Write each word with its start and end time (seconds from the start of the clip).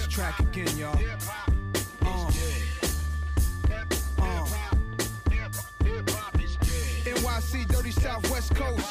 this 0.00 0.08
track 0.08 0.38
again, 0.40 0.76
y'all. 0.76 0.98
Uh. 2.02 2.30
Uh. 4.18 4.46
NYC, 7.04 7.66
dirty 7.68 7.90
Southwest 7.90 8.54
Coast, 8.54 8.86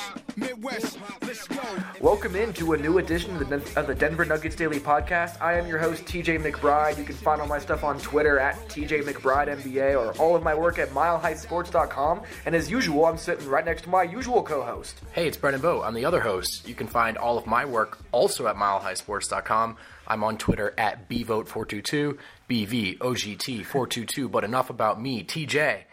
Midwest, 0.60 1.00
let's 1.22 1.48
go. 1.48 1.62
Welcome 2.02 2.36
into 2.36 2.74
a 2.74 2.78
new 2.78 2.98
edition 2.98 3.34
of 3.38 3.48
the, 3.48 3.80
of 3.80 3.88
the 3.88 3.96
Denver 3.96 4.26
Nuggets 4.26 4.58
Daily 4.58 4.80
Podcast. 4.80 5.42
I 5.42 5.58
am 5.58 5.68
your 5.68 5.80
host, 5.80 6.04
TJ 6.04 6.44
McBride. 6.44 6.98
You 6.98 7.06
can 7.06 7.16
find 7.16 7.40
all 7.40 7.48
my 7.48 7.60
stuff 7.60 7.86
on 7.86 7.98
Twitter 8.00 8.40
at 8.40 8.56
TJ 8.68 9.04
McBride 9.04 9.48
NBA 9.48 9.98
or 9.98 10.12
all 10.22 10.36
of 10.36 10.44
my 10.44 10.54
work 10.54 10.78
at 10.78 10.90
milehighsports.com. 10.90 12.24
And 12.46 12.56
as 12.56 12.70
usual, 12.70 13.06
I'm 13.06 13.18
sitting 13.18 13.48
right 13.48 13.64
next 13.64 13.84
to 13.84 13.90
my 13.90 14.04
usual 14.04 14.44
co 14.44 14.62
host. 14.62 15.00
Hey, 15.14 15.28
it's 15.28 15.38
Brendan 15.38 15.62
Vogt. 15.62 15.86
I'm 15.86 15.94
the 15.94 16.04
other 16.04 16.20
host. 16.20 16.68
You 16.68 16.76
can 16.76 16.88
find 16.88 17.18
all 17.18 17.38
of 17.38 17.48
my 17.48 17.64
work 17.64 18.00
also 18.12 18.48
at 18.48 18.58
milehighsports.com. 18.58 19.78
I'm 20.10 20.24
on 20.26 20.38
Twitter 20.38 20.74
at 20.78 21.08
bvote422, 21.08 22.18
BVOGT422. 22.50 24.30
But 24.30 24.44
enough 24.44 24.70
about 24.70 25.02
me. 25.02 25.24
TJ, 25.24 25.84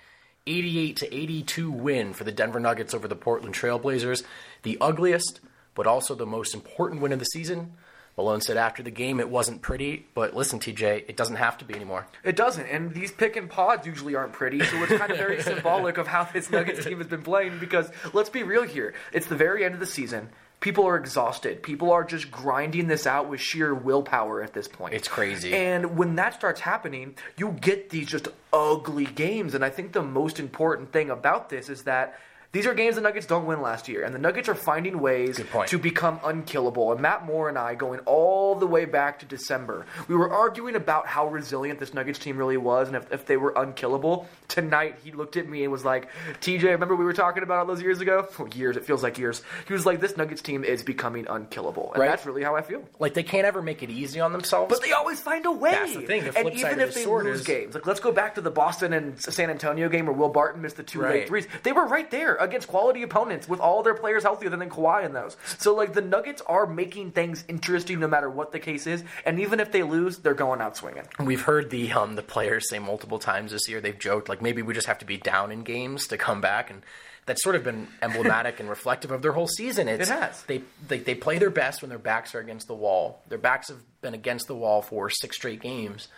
88 0.47 0.97
to 0.97 1.15
82 1.15 1.71
win 1.71 2.13
for 2.13 2.25
the 2.25 2.33
Denver 2.33 2.61
Nuggets 2.61 2.95
over 2.95 3.09
the 3.09 3.17
Portland 3.17 3.55
Trailblazers. 3.55 4.23
The 4.63 4.79
ugliest, 4.81 5.41
but 5.75 5.87
also 5.87 6.15
the 6.15 6.27
most 6.27 6.55
important 6.55 7.01
win 7.01 7.13
of 7.13 7.19
the 7.19 7.25
season. 7.27 7.73
Malone 8.17 8.41
said 8.41 8.57
after 8.57 8.83
the 8.83 8.91
game 8.91 9.21
it 9.21 9.29
wasn't 9.29 9.61
pretty, 9.61 10.07
but 10.15 10.35
listen, 10.35 10.59
TJ, 10.59 11.05
it 11.07 11.17
doesn't 11.19 11.37
have 11.37 11.59
to 11.59 11.67
be 11.67 11.75
anymore. 11.75 12.07
It 12.25 12.35
doesn't, 12.35 12.65
and 12.67 12.95
these 12.95 13.13
pick 13.13 13.37
and 13.37 13.51
pods 13.51 13.87
usually 13.87 14.15
aren't 14.15 14.33
pretty, 14.33 14.65
so 14.65 14.83
it's 14.83 14.97
kind 14.97 15.13
of 15.13 15.19
very 15.19 15.43
symbolic 15.43 15.99
of 15.99 16.07
how 16.07 16.25
this 16.25 16.51
Nuggets 16.51 16.83
team 16.83 16.97
has 16.99 17.09
been 17.09 17.23
playing. 17.23 17.59
Because 17.59 17.91
let's 18.15 18.31
be 18.31 18.43
real 18.43 18.63
here, 18.63 18.95
it's 19.13 19.27
the 19.27 19.37
very 19.37 19.65
end 19.65 19.75
of 19.75 19.81
the 19.81 19.87
season. 19.87 20.31
People 20.61 20.85
are 20.87 20.97
exhausted. 20.97 21.63
People 21.63 21.93
are 21.93 22.03
just 22.03 22.31
grinding 22.31 22.89
this 22.89 23.07
out 23.07 23.29
with 23.29 23.41
sheer 23.41 23.75
willpower 23.75 24.43
at 24.43 24.53
this 24.53 24.67
point. 24.67 24.95
It's 24.95 25.09
crazy. 25.09 25.55
And 25.55 25.97
when 25.97 26.17
that 26.17 26.35
starts 26.35 26.61
happening, 26.61 27.15
you 27.37 27.53
get 27.61 27.91
these 27.91 28.07
just 28.07 28.29
ugly 28.53 29.05
games. 29.05 29.55
And 29.55 29.65
I 29.65 29.71
think 29.71 29.93
the 29.93 30.03
most 30.03 30.41
important 30.41 30.93
thing 30.93 31.11
about 31.11 31.51
this 31.51 31.69
is 31.69 31.85
that 31.85 32.19
these 32.53 32.67
are 32.67 32.75
games 32.75 32.95
the 32.97 33.01
Nuggets 33.03 33.27
don't 33.27 33.47
win 33.47 33.61
last 33.61 33.89
year, 33.89 34.05
and 34.05 34.15
the 34.15 34.19
Nuggets 34.19 34.49
are 34.49 34.55
finding 34.55 35.01
ways 35.01 35.41
to 35.67 35.79
become 35.79 36.21
unkillable. 36.25 36.93
And 36.93 37.01
Matt 37.01 37.27
Moore 37.27 37.49
and 37.49 37.59
I, 37.59 37.75
going 37.75 38.01
all 38.01 38.55
the 38.55 38.67
way 38.67 38.85
back 38.85 39.19
to 39.21 39.27
December, 39.27 39.85
we 40.09 40.15
were 40.15 40.33
arguing 40.33 40.75
about 40.77 41.07
how 41.07 41.27
resilient 41.29 41.79
this 41.81 41.93
Nuggets 41.93 42.19
team 42.19 42.37
really 42.39 42.57
was, 42.57 42.89
and 42.89 42.97
if, 42.97 43.13
if 43.13 43.27
they 43.27 43.37
were 43.37 43.53
unkillable. 43.57 44.27
Tonight, 44.49 44.97
he 45.03 45.11
looked 45.13 45.37
at 45.37 45.49
me 45.49 45.65
and 45.65 45.73
was 45.73 45.85
like, 45.85 46.09
"TJ, 46.41 46.63
remember 46.71 46.95
we 46.95 47.05
were 47.05 47.13
talking 47.13 47.43
about 47.43 47.59
all 47.59 47.67
those 47.67 47.83
years 47.83 48.01
ago? 48.01 48.27
Years, 48.55 48.77
it 48.77 48.85
feels 48.85 49.03
like 49.03 49.19
years." 49.19 49.43
He 49.67 49.73
was 49.73 49.85
like, 49.85 50.01
"This 50.01 50.17
Nuggets 50.17 50.41
team 50.41 50.63
is 50.65 50.83
becoming 50.85 51.27
unkillable," 51.29 51.93
and 51.93 52.01
Right. 52.01 52.09
that's 52.09 52.25
really 52.25 52.43
how 52.45 52.55
I 52.57 52.63
feel. 52.63 52.83
Like, 53.01 53.15
they 53.15 53.25
can't 53.25 53.45
ever 53.45 53.61
make 53.61 53.83
it 53.83 53.91
easy 53.91 54.21
on 54.21 54.33
themselves. 54.33 54.73
But 54.73 54.83
they 54.85 54.93
always 54.93 55.21
find 55.21 55.45
a 55.47 55.51
way. 55.53 55.73
That's 55.73 55.95
the 55.95 56.03
thing, 56.03 56.25
the 56.25 56.39
and 56.39 56.53
even 56.53 56.81
if 56.81 56.95
the 56.95 57.01
they 57.01 57.07
lose 57.07 57.41
is- 57.41 57.47
games, 57.47 57.75
like 57.75 57.87
let's 57.87 58.01
go 58.01 58.13
back 58.13 58.37
to 58.37 58.41
the 58.41 58.51
Boston 58.51 58.93
and 58.93 59.21
San 59.21 59.51
Antonio 59.51 59.89
game 59.89 60.07
where 60.07 60.15
Will 60.15 60.29
Barton 60.29 60.63
missed 60.63 60.77
the 60.77 60.83
two 60.85 61.03
late 61.03 61.09
Right. 61.09 61.29
threes. 61.29 61.49
They 61.65 61.73
were 61.73 61.87
right 61.87 62.11
there 62.11 62.36
against 62.37 62.69
quality 62.69 63.03
opponents 63.03 63.49
with 63.49 63.61
all 63.61 63.83
their 63.83 63.95
players 63.95 64.23
healthier 64.23 64.51
than 64.51 64.61
Kawhi 64.69 65.05
in 65.05 65.13
those. 65.13 65.37
So 65.59 65.75
like 65.75 65.93
the 65.93 66.03
Nuggets 66.03 66.43
are 66.47 66.67
making 66.67 67.13
things 67.13 67.45
interesting 67.49 68.01
no 68.01 68.09
matter 68.09 68.31
what 68.31 68.53
the 68.53 68.59
case 68.59 68.87
is, 68.87 69.05
and 69.25 69.41
even 69.41 69.61
if 69.61 69.73
they 69.73 69.83
lose, 69.83 70.19
they're 70.19 70.35
going 70.35 70.61
out 70.61 70.77
swinging. 70.77 71.05
We've 71.19 71.43
heard 71.43 71.71
the 71.71 71.93
um 71.93 72.15
the 72.17 72.23
players 72.23 72.69
say 72.69 72.79
multiple 72.79 73.19
times 73.19 73.53
this 73.53 73.69
year. 73.69 73.81
They've 73.81 73.99
joked 73.99 74.29
like 74.29 74.43
maybe 74.43 74.63
we 74.63 74.75
just 74.75 74.87
have 74.87 74.99
to 74.99 75.07
be 75.07 75.17
down 75.17 75.53
in 75.53 75.63
games 75.63 76.07
to 76.09 76.17
come 76.17 76.41
back, 76.41 76.71
and 76.71 76.83
that's 77.27 77.43
sort 77.43 77.57
of 77.57 77.65
been 77.65 77.89
emblematic 78.03 78.61
and 78.61 78.69
reflective 78.69 79.11
of 79.11 79.21
their 79.21 79.33
whole 79.33 79.49
season. 79.49 79.89
It's, 79.89 80.09
It 80.09 80.13
has. 80.13 80.43
They, 80.45 80.63
they 80.87 80.99
they 80.99 81.15
play 81.15 81.39
their 81.39 81.51
best 81.51 81.83
when 81.83 81.89
their 81.89 81.99
backs 81.99 82.35
are 82.35 82.41
against 82.41 82.69
the 82.69 82.75
wall. 82.75 83.23
Their 83.29 83.39
backs 83.39 83.69
have 83.69 83.83
been 84.01 84.15
against 84.15 84.47
the 84.47 84.55
wall 84.55 84.83
for 84.83 85.11
six 85.11 85.37
straight 85.37 85.61
games, 85.61 86.09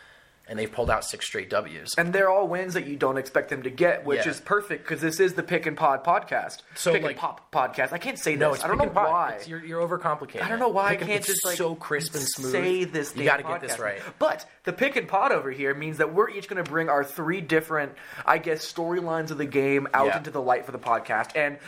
and 0.48 0.58
they've 0.58 0.70
pulled 0.70 0.90
out 0.90 1.04
six 1.04 1.26
straight 1.26 1.50
Ws. 1.50 1.94
And 1.98 2.12
they're 2.12 2.30
all 2.30 2.48
wins 2.48 2.74
that 2.74 2.86
you 2.86 2.96
don't 2.96 3.16
expect 3.18 3.50
them 3.50 3.62
to 3.62 3.70
get, 3.70 4.04
which 4.04 4.24
Yeah. 4.24 4.30
is 4.30 4.40
perfect 4.40 4.84
because 4.84 5.00
this 5.00 5.20
is 5.20 5.34
the 5.34 5.42
Pick 5.42 5.66
and 5.66 5.76
Pod 5.76 6.04
podcast. 6.04 6.58
So, 6.74 6.92
Pick 6.92 7.02
like- 7.02 7.10
and 7.12 7.20
Pop 7.20 7.52
podcast. 7.52 7.92
I 7.92 7.98
can't 7.98 8.18
say 8.18 8.34
no, 8.36 8.52
this. 8.54 8.64
I 8.64 8.68
don't 8.68 8.78
know 8.78 8.86
why. 8.86 9.30
It's- 9.32 9.48
you're, 9.48 9.64
you're 9.64 9.86
overcomplicating. 9.86 10.42
I 10.42 10.48
don't 10.48 10.58
know 10.58 10.68
why 10.68 10.92
it. 10.92 11.02
I 11.02 11.06
can't 11.06 11.24
just 11.24 11.44
like 11.44 11.56
so 11.56 11.74
crisp 11.74 12.14
and 12.14 12.22
smooth. 12.24 12.52
Say 12.52 12.84
this. 12.84 13.14
You 13.16 13.24
got 13.24 13.36
to 13.38 13.42
get 13.42 13.60
this 13.60 13.78
right. 13.78 14.00
But 14.18 14.46
the 14.64 14.72
pick 14.72 14.96
and 14.96 15.06
pod 15.06 15.32
over 15.32 15.50
here 15.50 15.74
means 15.74 15.98
that 15.98 16.14
we're 16.14 16.30
each 16.30 16.48
going 16.48 16.62
to 16.62 16.68
bring 16.70 16.88
our 16.88 17.04
three 17.04 17.40
different, 17.40 17.92
I 18.24 18.38
guess, 18.38 18.70
storylines 18.70 19.30
of 19.30 19.38
the 19.38 19.46
game 19.46 19.86
out 19.94 20.06
Yeah. 20.06 20.18
into 20.18 20.30
the 20.30 20.40
light 20.42 20.64
for 20.66 20.72
the 20.72 20.78
podcast. 20.78 21.36
And 21.36 21.58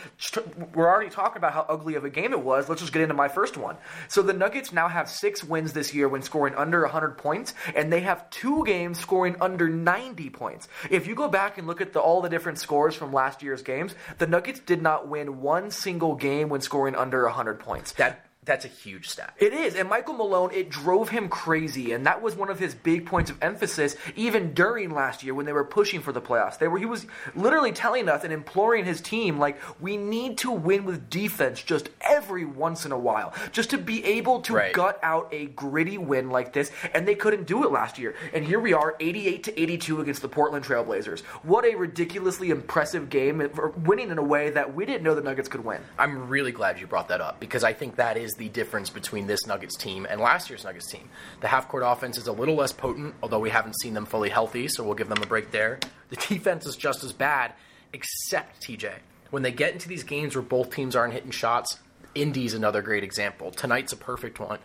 we're 0.73 0.87
already 0.89 1.09
talking 1.09 1.37
about 1.37 1.53
how 1.53 1.65
ugly 1.69 1.95
of 1.95 2.05
a 2.05 2.09
game 2.09 2.33
it 2.33 2.41
was. 2.41 2.67
Let's 2.69 2.81
just 2.81 2.93
get 2.93 3.01
into 3.01 3.13
my 3.15 3.27
first 3.27 3.57
one. 3.57 3.77
So 4.07 4.21
the 4.21 4.33
Nuggets 4.33 4.71
now 4.73 4.87
have 4.87 5.09
six 5.09 5.43
wins 5.43 5.73
this 5.73 5.93
year 5.93 6.07
when 6.09 6.21
scoring 6.21 6.55
under 6.55 6.81
100 6.81 7.17
points, 7.17 7.53
and 7.75 7.91
they 7.91 7.99
have 8.01 8.29
two 8.29 8.63
games 8.65 8.70
scoring 8.93 9.35
under 9.41 9.69
90 9.69 10.29
points. 10.29 10.67
If 10.89 11.07
you 11.07 11.15
go 11.15 11.27
back 11.27 11.57
and 11.57 11.67
look 11.67 11.81
at 11.81 11.93
the, 11.93 11.99
all 11.99 12.21
the 12.21 12.29
different 12.29 12.59
scores 12.59 12.95
from 12.95 13.11
last 13.13 13.43
year's 13.43 13.61
games, 13.61 13.95
the 14.17 14.27
Nuggets 14.27 14.59
did 14.59 14.81
not 14.81 15.07
win 15.07 15.41
one 15.41 15.71
single 15.71 16.15
game 16.15 16.49
when 16.49 16.61
scoring 16.61 16.95
under 16.95 17.23
100 17.25 17.59
points. 17.59 17.91
That 17.93 18.25
that's 18.43 18.65
a 18.65 18.69
huge 18.69 19.07
stat. 19.07 19.35
It 19.37 19.53
is, 19.53 19.75
and 19.75 19.87
Michael 19.87 20.15
Malone, 20.15 20.49
it 20.51 20.67
drove 20.69 21.09
him 21.09 21.29
crazy, 21.29 21.91
and 21.91 22.07
that 22.07 22.23
was 22.23 22.35
one 22.35 22.49
of 22.49 22.57
his 22.57 22.73
big 22.73 23.05
points 23.05 23.29
of 23.29 23.37
emphasis, 23.39 23.95
even 24.15 24.55
during 24.55 24.89
last 24.89 25.21
year 25.21 25.35
when 25.35 25.45
they 25.45 25.53
were 25.53 25.63
pushing 25.63 26.01
for 26.01 26.11
the 26.11 26.21
playoffs. 26.21 26.57
They 26.57 26.67
were, 26.67 26.79
he 26.79 26.87
was 26.87 27.05
literally 27.35 27.71
telling 27.71 28.09
us 28.09 28.23
and 28.23 28.33
imploring 28.33 28.83
his 28.83 28.99
team, 28.99 29.37
like, 29.37 29.59
we 29.79 29.95
need 29.95 30.39
to 30.39 30.49
win 30.51 30.85
with 30.85 31.07
defense 31.07 31.61
just 31.61 31.89
every 32.01 32.43
once 32.43 32.83
in 32.83 32.91
a 32.91 32.97
while, 32.97 33.31
just 33.51 33.69
to 33.69 33.77
be 33.77 34.03
able 34.05 34.41
to 34.41 34.53
Right. 34.55 34.73
gut 34.73 34.99
out 35.03 35.29
a 35.31 35.45
gritty 35.45 35.99
win 35.99 36.31
like 36.31 36.51
this, 36.51 36.71
and 36.95 37.07
they 37.07 37.13
couldn't 37.15 37.45
do 37.45 37.63
it 37.63 37.71
last 37.71 37.99
year. 37.99 38.15
And 38.33 38.43
here 38.43 38.59
we 38.59 38.73
are, 38.73 38.95
88 38.99 39.43
to 39.43 39.61
82 39.61 40.01
against 40.01 40.23
the 40.23 40.29
Portland 40.29 40.65
Trailblazers. 40.65 41.21
What 41.43 41.63
a 41.63 41.75
ridiculously 41.75 42.49
impressive 42.49 43.11
game, 43.11 43.51
winning 43.85 44.09
in 44.09 44.17
a 44.17 44.23
way 44.23 44.49
that 44.49 44.73
we 44.73 44.87
didn't 44.87 45.03
know 45.03 45.13
the 45.13 45.21
Nuggets 45.21 45.47
could 45.47 45.63
win. 45.63 45.81
I'm 45.99 46.27
really 46.27 46.51
glad 46.51 46.79
you 46.79 46.87
brought 46.87 47.09
that 47.09 47.21
up 47.21 47.39
because 47.39 47.63
I 47.63 47.73
think 47.73 47.97
that 47.97 48.17
is 48.17 48.30
the 48.35 48.49
difference 48.49 48.89
between 48.89 49.27
this 49.27 49.45
Nuggets 49.45 49.75
team 49.75 50.07
and 50.09 50.19
last 50.21 50.49
year's 50.49 50.63
Nuggets 50.63 50.89
team. 50.89 51.09
The 51.41 51.47
half 51.47 51.67
court 51.67 51.83
offense 51.85 52.17
is 52.17 52.27
a 52.27 52.31
little 52.31 52.55
less 52.55 52.71
potent, 52.71 53.15
although 53.21 53.39
we 53.39 53.49
haven't 53.49 53.79
seen 53.79 53.93
them 53.93 54.05
fully 54.05 54.29
healthy, 54.29 54.67
so 54.67 54.83
we'll 54.83 54.95
give 54.95 55.09
them 55.09 55.21
a 55.21 55.27
break 55.27 55.51
there. 55.51 55.79
The 56.09 56.15
defense 56.15 56.65
is 56.65 56.75
just 56.75 57.03
as 57.03 57.13
bad, 57.13 57.53
except 57.93 58.61
TJ. 58.61 58.93
When 59.29 59.43
they 59.43 59.51
get 59.51 59.73
into 59.73 59.87
these 59.87 60.03
games 60.03 60.35
where 60.35 60.41
both 60.41 60.75
teams 60.75 60.95
aren't 60.95 61.13
hitting 61.13 61.31
shots, 61.31 61.79
Indy's 62.13 62.53
another 62.53 62.81
great 62.81 63.03
example. 63.03 63.51
Tonight's 63.51 63.93
a 63.93 63.97
perfect 63.97 64.39
one. 64.39 64.59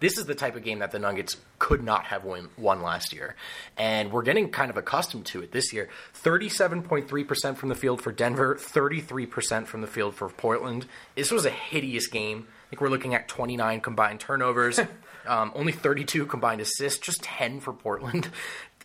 This 0.00 0.16
is 0.16 0.26
the 0.26 0.34
type 0.36 0.54
of 0.54 0.62
game 0.62 0.78
that 0.78 0.92
the 0.92 1.00
Nuggets 1.00 1.36
could 1.58 1.82
not 1.82 2.04
have 2.04 2.24
won 2.24 2.50
last 2.56 3.12
year. 3.12 3.34
And 3.76 4.12
we're 4.12 4.22
getting 4.22 4.48
kind 4.50 4.70
of 4.70 4.76
accustomed 4.76 5.26
to 5.26 5.42
it 5.42 5.50
this 5.50 5.72
year. 5.72 5.88
37.3% 6.22 7.56
from 7.56 7.68
the 7.68 7.74
field 7.74 8.00
for 8.00 8.12
Denver, 8.12 8.54
33% 8.54 9.66
from 9.66 9.80
the 9.80 9.88
field 9.88 10.14
for 10.14 10.28
Portland. 10.28 10.86
This 11.16 11.32
was 11.32 11.44
a 11.46 11.50
hideous 11.50 12.06
game. 12.06 12.46
I 12.68 12.70
think 12.70 12.82
we're 12.82 12.90
looking 12.90 13.14
at 13.14 13.28
29 13.28 13.80
combined 13.80 14.20
turnovers, 14.20 14.78
um, 15.26 15.52
only 15.54 15.72
32 15.72 16.26
combined 16.26 16.60
assists, 16.60 16.98
just 16.98 17.22
10 17.22 17.60
for 17.60 17.72
Portland. 17.72 18.28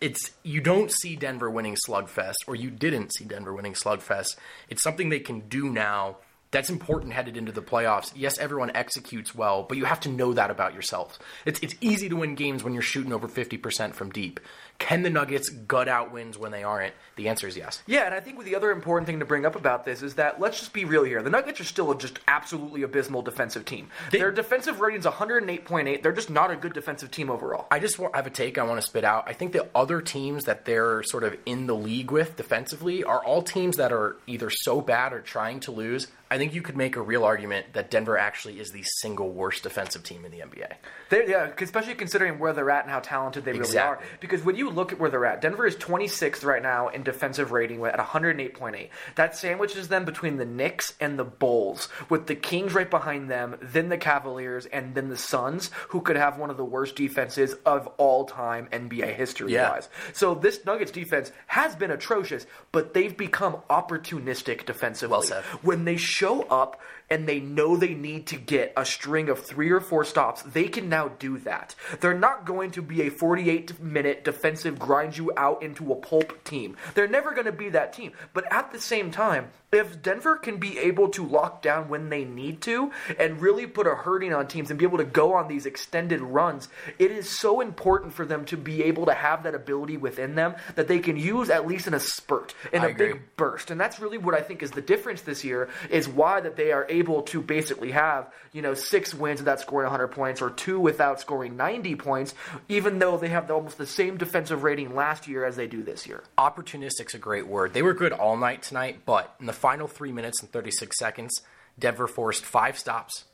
It's 0.00 0.30
you 0.42 0.62
don't 0.62 0.90
see 0.90 1.16
Denver 1.16 1.50
winning 1.50 1.76
slugfest, 1.86 2.36
or 2.46 2.56
you 2.56 2.70
didn't 2.70 3.12
see 3.14 3.26
Denver 3.26 3.54
winning 3.54 3.74
slugfest. 3.74 4.36
It's 4.70 4.82
something 4.82 5.10
they 5.10 5.20
can 5.20 5.40
do 5.48 5.68
now. 5.68 6.16
That's 6.50 6.70
important 6.70 7.12
headed 7.12 7.36
into 7.36 7.52
the 7.52 7.60
playoffs. 7.60 8.10
Yes, 8.14 8.38
everyone 8.38 8.70
executes 8.74 9.34
well, 9.34 9.64
but 9.64 9.76
you 9.76 9.84
have 9.84 10.00
to 10.00 10.08
know 10.08 10.32
that 10.32 10.50
about 10.50 10.72
yourself. 10.72 11.18
It's 11.44 11.60
it's 11.60 11.74
easy 11.82 12.08
to 12.08 12.16
win 12.16 12.36
games 12.36 12.64
when 12.64 12.72
you're 12.72 12.82
shooting 12.82 13.12
over 13.12 13.28
50% 13.28 13.94
from 13.94 14.10
deep. 14.10 14.40
Can 14.78 15.02
the 15.02 15.10
Nuggets 15.10 15.48
gut 15.48 15.88
out 15.88 16.12
wins 16.12 16.36
when 16.36 16.50
they 16.52 16.62
aren't? 16.62 16.94
The 17.16 17.28
answer 17.28 17.46
is 17.46 17.56
yes. 17.56 17.82
Yeah, 17.86 18.06
and 18.06 18.14
I 18.14 18.20
think 18.20 18.42
the 18.44 18.56
other 18.56 18.70
important 18.70 19.06
thing 19.06 19.20
to 19.20 19.24
bring 19.24 19.46
up 19.46 19.56
about 19.56 19.84
this 19.84 20.02
is 20.02 20.14
that 20.14 20.40
let's 20.40 20.58
just 20.58 20.72
be 20.72 20.84
real 20.84 21.04
here. 21.04 21.22
The 21.22 21.30
Nuggets 21.30 21.60
are 21.60 21.64
still 21.64 21.90
a 21.90 21.96
just 21.96 22.18
absolutely 22.28 22.82
abysmal 22.82 23.22
defensive 23.22 23.64
team. 23.64 23.88
Their 24.10 24.32
defensive 24.32 24.80
rating's 24.80 25.06
108.8. 25.06 26.02
They're 26.02 26.12
just 26.12 26.30
not 26.30 26.50
a 26.50 26.56
good 26.56 26.74
defensive 26.74 27.10
team 27.10 27.30
overall. 27.30 27.66
I 27.70 27.78
just 27.78 27.98
want, 27.98 28.14
have 28.14 28.26
a 28.26 28.30
take 28.30 28.58
I 28.58 28.64
want 28.64 28.80
to 28.80 28.86
spit 28.86 29.04
out. 29.04 29.24
I 29.26 29.32
think 29.32 29.52
the 29.52 29.68
other 29.74 30.00
teams 30.00 30.44
that 30.44 30.64
they're 30.64 31.02
sort 31.04 31.24
of 31.24 31.36
in 31.46 31.66
the 31.66 31.74
league 31.74 32.10
with 32.10 32.36
defensively 32.36 33.04
are 33.04 33.24
all 33.24 33.42
teams 33.42 33.76
that 33.76 33.92
are 33.92 34.16
either 34.26 34.50
so 34.50 34.80
bad 34.80 35.12
or 35.12 35.20
trying 35.20 35.60
to 35.60 35.72
lose. 35.72 36.08
I 36.30 36.38
think 36.38 36.52
you 36.52 36.62
could 36.62 36.76
make 36.76 36.96
a 36.96 37.00
real 37.00 37.22
argument 37.24 37.66
that 37.74 37.90
Denver 37.90 38.18
actually 38.18 38.58
is 38.58 38.70
the 38.70 38.82
single 38.82 39.30
worst 39.30 39.62
defensive 39.62 40.02
team 40.02 40.24
in 40.24 40.32
the 40.32 40.40
NBA. 40.40 40.72
They, 41.10 41.28
yeah, 41.28 41.50
especially 41.60 41.94
considering 41.94 42.38
where 42.38 42.52
they're 42.52 42.70
at 42.70 42.82
and 42.82 42.90
how 42.90 43.00
talented 43.00 43.44
they 43.44 43.52
really 43.52 43.78
are. 43.78 44.00
Because 44.20 44.42
when 44.42 44.56
you 44.56 44.63
look 44.70 44.92
at 44.92 44.98
where 44.98 45.10
they're 45.10 45.24
at, 45.26 45.40
Denver 45.40 45.66
is 45.66 45.76
26th 45.76 46.44
right 46.44 46.62
now 46.62 46.88
in 46.88 47.02
defensive 47.02 47.52
rating 47.52 47.84
at 47.84 47.98
108.8. 47.98 48.88
That 49.16 49.36
sandwiches 49.36 49.88
them 49.88 50.04
between 50.04 50.36
the 50.36 50.44
Knicks 50.44 50.94
and 51.00 51.18
the 51.18 51.24
Bulls, 51.24 51.88
with 52.08 52.26
the 52.26 52.34
Kings 52.34 52.74
right 52.74 52.90
behind 52.90 53.30
them, 53.30 53.56
then 53.60 53.88
the 53.88 53.98
Cavaliers, 53.98 54.66
and 54.66 54.94
then 54.94 55.08
the 55.08 55.16
Suns, 55.16 55.70
who 55.88 56.00
could 56.00 56.16
have 56.16 56.38
one 56.38 56.50
of 56.50 56.56
the 56.56 56.64
worst 56.64 56.96
defenses 56.96 57.54
of 57.66 57.86
all 57.98 58.24
time 58.24 58.68
NBA 58.72 59.14
history 59.14 59.52
Yeah. 59.52 59.70
wise. 59.70 59.88
So 60.12 60.34
this 60.34 60.64
Nuggets 60.64 60.90
defense 60.92 61.32
has 61.48 61.74
been 61.76 61.90
atrocious, 61.90 62.46
but 62.72 62.94
they've 62.94 63.16
become 63.16 63.58
opportunistic 63.70 64.66
defensively. 64.66 65.12
Well 65.12 65.22
said. 65.22 65.44
When 65.62 65.84
they 65.84 65.96
show 65.96 66.42
up 66.42 66.80
and 67.10 67.28
they 67.28 67.40
know 67.40 67.76
they 67.76 67.94
need 67.94 68.26
to 68.28 68.36
get 68.36 68.72
a 68.76 68.84
string 68.84 69.28
of 69.28 69.44
three 69.44 69.70
or 69.70 69.80
four 69.80 70.04
stops, 70.04 70.42
they 70.42 70.68
can 70.68 70.88
now 70.88 71.08
do 71.08 71.38
that. 71.38 71.74
They're 72.00 72.18
not 72.18 72.46
going 72.46 72.70
to 72.72 72.82
be 72.82 73.02
a 73.02 73.10
48 73.10 73.80
minute 73.80 74.24
defensive 74.24 74.78
grind 74.78 75.16
you 75.16 75.32
out 75.36 75.62
into 75.62 75.92
a 75.92 75.96
pulp 75.96 76.44
team. 76.44 76.76
They're 76.94 77.08
never 77.08 77.32
going 77.32 77.46
to 77.46 77.52
be 77.52 77.70
that 77.70 77.92
team. 77.92 78.12
But 78.32 78.50
at 78.52 78.72
the 78.72 78.80
same 78.80 79.10
time, 79.10 79.50
if 79.74 80.02
Denver 80.02 80.36
can 80.36 80.58
be 80.58 80.78
able 80.78 81.08
to 81.10 81.26
lock 81.26 81.60
down 81.60 81.88
when 81.88 82.08
they 82.08 82.24
need 82.24 82.60
to 82.62 82.92
and 83.18 83.40
really 83.40 83.66
put 83.66 83.86
a 83.86 83.94
hurting 83.94 84.32
on 84.32 84.46
teams 84.46 84.70
and 84.70 84.78
be 84.78 84.84
able 84.84 84.98
to 84.98 85.04
go 85.04 85.34
on 85.34 85.48
these 85.48 85.66
extended 85.66 86.20
runs, 86.20 86.68
it 86.98 87.10
is 87.10 87.28
so 87.28 87.60
important 87.60 88.12
for 88.12 88.24
them 88.24 88.44
to 88.46 88.56
be 88.56 88.84
able 88.84 89.06
to 89.06 89.14
have 89.14 89.42
that 89.42 89.54
ability 89.54 89.96
within 89.96 90.36
them 90.36 90.54
that 90.76 90.86
they 90.86 91.00
can 91.00 91.16
use 91.16 91.50
at 91.50 91.66
least 91.66 91.86
in 91.86 91.94
a 91.94 92.00
spurt, 92.00 92.54
in 92.72 92.82
I 92.82 92.86
a 92.86 92.88
agree. 92.90 93.12
big 93.14 93.22
burst. 93.36 93.70
And 93.70 93.80
that's 93.80 93.98
really 93.98 94.18
what 94.18 94.34
I 94.34 94.40
think 94.40 94.62
is 94.62 94.70
the 94.70 94.80
difference 94.80 95.22
this 95.22 95.44
year 95.44 95.68
is 95.90 96.08
why 96.08 96.40
that 96.40 96.56
they 96.56 96.70
are 96.70 96.86
able 96.98 97.22
to 97.22 97.40
basically 97.40 97.92
have, 97.92 98.32
you 98.52 98.62
know, 98.62 98.74
six 98.74 99.14
wins 99.14 99.40
without 99.40 99.60
scoring 99.60 99.86
100 99.86 100.08
points 100.08 100.42
or 100.42 100.50
two 100.50 100.80
without 100.80 101.20
scoring 101.20 101.56
90 101.56 101.96
points, 101.96 102.34
even 102.68 102.98
though 102.98 103.16
they 103.16 103.28
have 103.28 103.50
almost 103.50 103.78
the 103.78 103.86
same 103.86 104.16
defensive 104.16 104.62
rating 104.62 104.94
last 104.94 105.28
year 105.28 105.44
as 105.44 105.56
they 105.56 105.66
do 105.66 105.82
this 105.82 106.06
year. 106.06 106.22
opportunistic's 106.38 107.14
a 107.14 107.18
great 107.18 107.46
word. 107.46 107.72
They 107.72 107.82
were 107.82 107.94
good 107.94 108.12
all 108.12 108.36
night 108.36 108.62
tonight, 108.62 109.00
but 109.04 109.34
in 109.40 109.46
the 109.46 109.52
final 109.52 109.86
three 109.86 110.12
minutes 110.12 110.40
and 110.42 110.50
36 110.50 110.98
seconds, 110.98 111.42
Denver 111.78 112.06
forced 112.06 112.44
five 112.44 112.78
stops, 112.78 113.24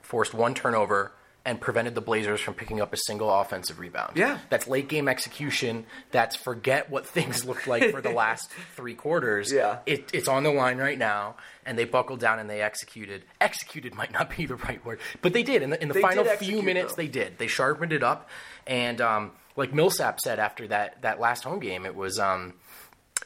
forced 0.00 0.34
one 0.34 0.54
turnover, 0.54 1.12
and 1.44 1.60
prevented 1.60 1.94
the 1.96 2.00
Blazers 2.00 2.40
from 2.40 2.54
picking 2.54 2.80
up 2.80 2.92
a 2.92 2.96
single 2.96 3.28
offensive 3.28 3.80
rebound. 3.80 4.16
Yeah. 4.16 4.38
That's 4.48 4.68
late 4.68 4.88
game 4.88 5.08
execution. 5.08 5.86
That's 6.12 6.36
forget 6.36 6.88
what 6.88 7.04
things 7.06 7.44
looked 7.46 7.66
like 7.66 7.90
for 7.90 8.00
the 8.00 8.10
last 8.10 8.48
three 8.76 8.94
quarters. 8.94 9.52
Yeah. 9.52 9.78
It, 9.84 10.10
it's 10.12 10.28
on 10.28 10.44
the 10.44 10.52
line 10.52 10.78
right 10.78 10.96
now, 10.98 11.34
and 11.66 11.76
they 11.76 11.84
buckled 11.84 12.20
down 12.20 12.38
and 12.38 12.48
they 12.48 12.62
executed. 12.62 13.24
Executed 13.40 13.94
might 13.94 14.12
not 14.12 14.36
be 14.36 14.46
the 14.46 14.54
right 14.54 14.84
word, 14.84 15.00
but 15.20 15.32
they 15.32 15.42
did. 15.42 15.62
In 15.62 15.70
the, 15.70 15.82
in 15.82 15.88
the 15.88 15.94
They 15.94 16.00
final 16.00 16.22
did 16.22 16.38
few 16.38 16.62
minutes, 16.62 16.92
though. 16.92 17.02
they 17.02 17.08
did. 17.08 17.38
They 17.38 17.48
sharpened 17.48 17.92
it 17.92 18.04
up, 18.04 18.28
and 18.66 19.00
um, 19.00 19.32
like 19.56 19.74
Millsap 19.74 20.20
said 20.20 20.38
after 20.38 20.68
that 20.68 21.02
that 21.02 21.18
last 21.18 21.42
home 21.42 21.58
game, 21.58 21.84
it 21.86 21.96
was 21.96 22.20
um, 22.20 22.54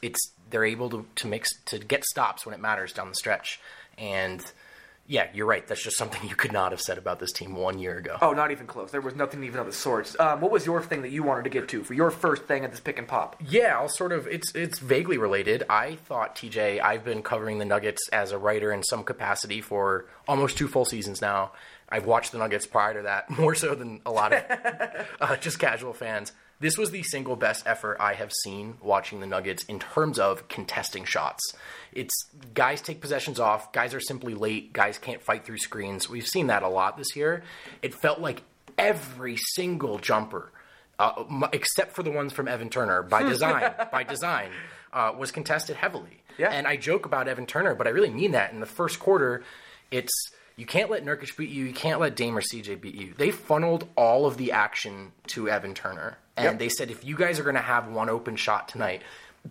it's 0.01 0.31
they're 0.49 0.65
able 0.65 0.89
to 0.89 1.05
to 1.17 1.27
make 1.27 1.45
to 1.65 1.77
get 1.77 2.03
stops 2.03 2.45
when 2.47 2.55
it 2.55 2.59
matters 2.61 2.93
down 2.93 3.09
the 3.09 3.15
stretch, 3.15 3.59
and 3.97 4.43
yeah, 5.07 5.29
you're 5.33 5.45
right. 5.45 5.65
That's 5.65 5.81
just 5.81 5.97
something 5.97 6.21
you 6.29 6.35
could 6.35 6.51
not 6.51 6.71
have 6.71 6.81
said 6.81 6.97
about 6.97 7.19
this 7.19 7.31
team 7.31 7.55
one 7.55 7.79
year 7.79 7.97
ago. 7.97 8.17
Oh, 8.21 8.33
not 8.33 8.51
even 8.51 8.67
close. 8.67 8.91
There 8.91 9.01
was 9.01 9.15
nothing 9.15 9.43
even 9.43 9.59
of 9.59 9.65
the 9.65 9.71
sorts. 9.71 10.19
Um, 10.19 10.41
what 10.41 10.51
was 10.51 10.65
your 10.65 10.81
thing 10.81 11.01
that 11.01 11.11
you 11.11 11.23
wanted 11.23 11.43
to 11.45 11.49
get 11.49 11.67
to 11.69 11.83
for 11.83 11.93
your 11.93 12.11
first 12.11 12.43
thing 12.43 12.65
at 12.65 12.71
this 12.71 12.79
pick 12.79 12.97
and 12.99 13.07
pop? 13.07 13.41
Yeah, 13.47 13.77
I'll 13.77 13.89
sort 13.89 14.11
of. 14.11 14.27
It's 14.27 14.53
it's 14.53 14.79
vaguely 14.79 15.17
related. 15.17 15.63
I 15.69 15.95
thought 15.95 16.35
TJ. 16.35 16.81
I've 16.81 17.05
been 17.05 17.23
covering 17.23 17.57
the 17.57 17.65
Nuggets 17.65 18.07
as 18.11 18.31
a 18.31 18.37
writer 18.37 18.71
in 18.71 18.83
some 18.83 19.03
capacity 19.03 19.61
for 19.61 20.05
almost 20.27 20.57
two 20.57 20.67
full 20.67 20.85
seasons 20.85 21.21
now. 21.21 21.53
I've 21.89 22.05
watched 22.05 22.33
the 22.33 22.37
Nuggets 22.37 22.67
prior 22.67 22.95
to 22.95 23.01
that 23.03 23.29
more 23.37 23.55
so 23.55 23.75
than 23.75 24.01
a 24.05 24.11
lot 24.11 24.33
of 24.33 24.43
uh, 25.21 25.37
just 25.37 25.59
casual 25.59 25.93
fans. 25.93 26.33
This 26.59 26.77
was 26.77 26.91
the 26.91 27.03
single 27.03 27.35
best 27.35 27.67
effort 27.67 27.97
I 27.99 28.13
have 28.13 28.31
seen 28.43 28.77
watching 28.81 29.19
the 29.19 29.27
Nuggets 29.27 29.63
in 29.65 29.79
terms 29.79 30.17
of 30.17 30.47
contesting 30.47 31.05
shots. 31.05 31.53
It's 31.93 32.13
guys 32.53 32.81
take 32.81 32.99
possessions 32.99 33.39
off, 33.39 33.71
guys 33.71 33.93
are 33.93 33.99
simply 33.99 34.33
late, 34.33 34.73
guys 34.73 34.97
can't 34.97 35.21
fight 35.21 35.45
through 35.45 35.59
screens. 35.59 36.09
We've 36.09 36.27
seen 36.27 36.47
that 36.47 36.63
a 36.63 36.67
lot 36.69 36.97
this 36.97 37.15
year. 37.15 37.43
It 37.81 37.93
felt 37.93 38.19
like 38.19 38.43
every 38.77 39.37
single 39.37 39.99
jumper 39.99 40.51
uh, 40.99 41.47
except 41.53 41.93
for 41.93 42.03
the 42.03 42.11
ones 42.11 42.33
from 42.33 42.47
Evan 42.47 42.69
Turner 42.69 43.03
by 43.03 43.23
design. 43.23 43.73
by 43.91 44.03
design, 44.03 44.51
uh, 44.93 45.13
was 45.17 45.31
contested 45.31 45.75
heavily. 45.75 46.23
Yeah. 46.37 46.49
And 46.49 46.67
I 46.67 46.75
joke 46.75 47.05
about 47.05 47.27
Evan 47.27 47.45
Turner, 47.45 47.75
but 47.75 47.87
I 47.87 47.91
really 47.91 48.09
mean 48.09 48.31
that. 48.31 48.53
In 48.53 48.59
the 48.59 48.65
first 48.65 48.99
quarter, 48.99 49.43
it's 49.91 50.11
you 50.55 50.65
can't 50.65 50.89
let 50.89 51.05
Nurkic 51.05 51.35
beat 51.37 51.49
you. 51.49 51.65
You 51.65 51.73
can't 51.73 51.99
let 51.99 52.15
Dame 52.15 52.37
or 52.37 52.41
CJ 52.41 52.81
beat 52.81 52.95
you. 52.95 53.13
They 53.17 53.31
funneled 53.31 53.87
all 53.95 54.25
of 54.25 54.37
the 54.37 54.51
action 54.51 55.11
to 55.27 55.49
Evan 55.49 55.73
Turner, 55.73 56.17
and 56.37 56.45
Yep. 56.45 56.59
they 56.59 56.69
said 56.69 56.91
if 56.91 57.03
you 57.03 57.17
guys 57.17 57.39
are 57.39 57.43
going 57.43 57.55
to 57.55 57.61
have 57.61 57.87
one 57.89 58.09
open 58.09 58.35
shot 58.35 58.69
tonight. 58.69 59.01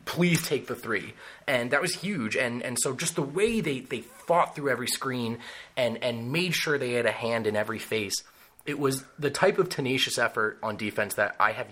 Please 0.04 0.46
take 0.46 0.66
the 0.66 0.74
three, 0.74 1.14
and 1.46 1.70
that 1.70 1.80
was 1.80 1.94
huge. 1.94 2.36
And 2.36 2.62
and 2.62 2.76
so 2.78 2.92
just 2.92 3.14
the 3.14 3.22
way 3.22 3.62
they, 3.62 3.80
they 3.80 4.02
fought 4.02 4.54
through 4.54 4.68
every 4.68 4.88
screen 4.88 5.38
and 5.74 6.02
and 6.04 6.30
made 6.32 6.54
sure 6.54 6.76
they 6.76 6.92
had 6.92 7.06
a 7.06 7.12
hand 7.12 7.46
in 7.46 7.56
every 7.56 7.78
face 7.78 8.22
it 8.66 8.78
was 8.80 9.04
the 9.16 9.30
type 9.30 9.58
of 9.58 9.68
tenacious 9.68 10.18
effort 10.18 10.58
on 10.60 10.76
defense 10.76 11.14
that 11.14 11.36
I 11.38 11.52
have 11.52 11.68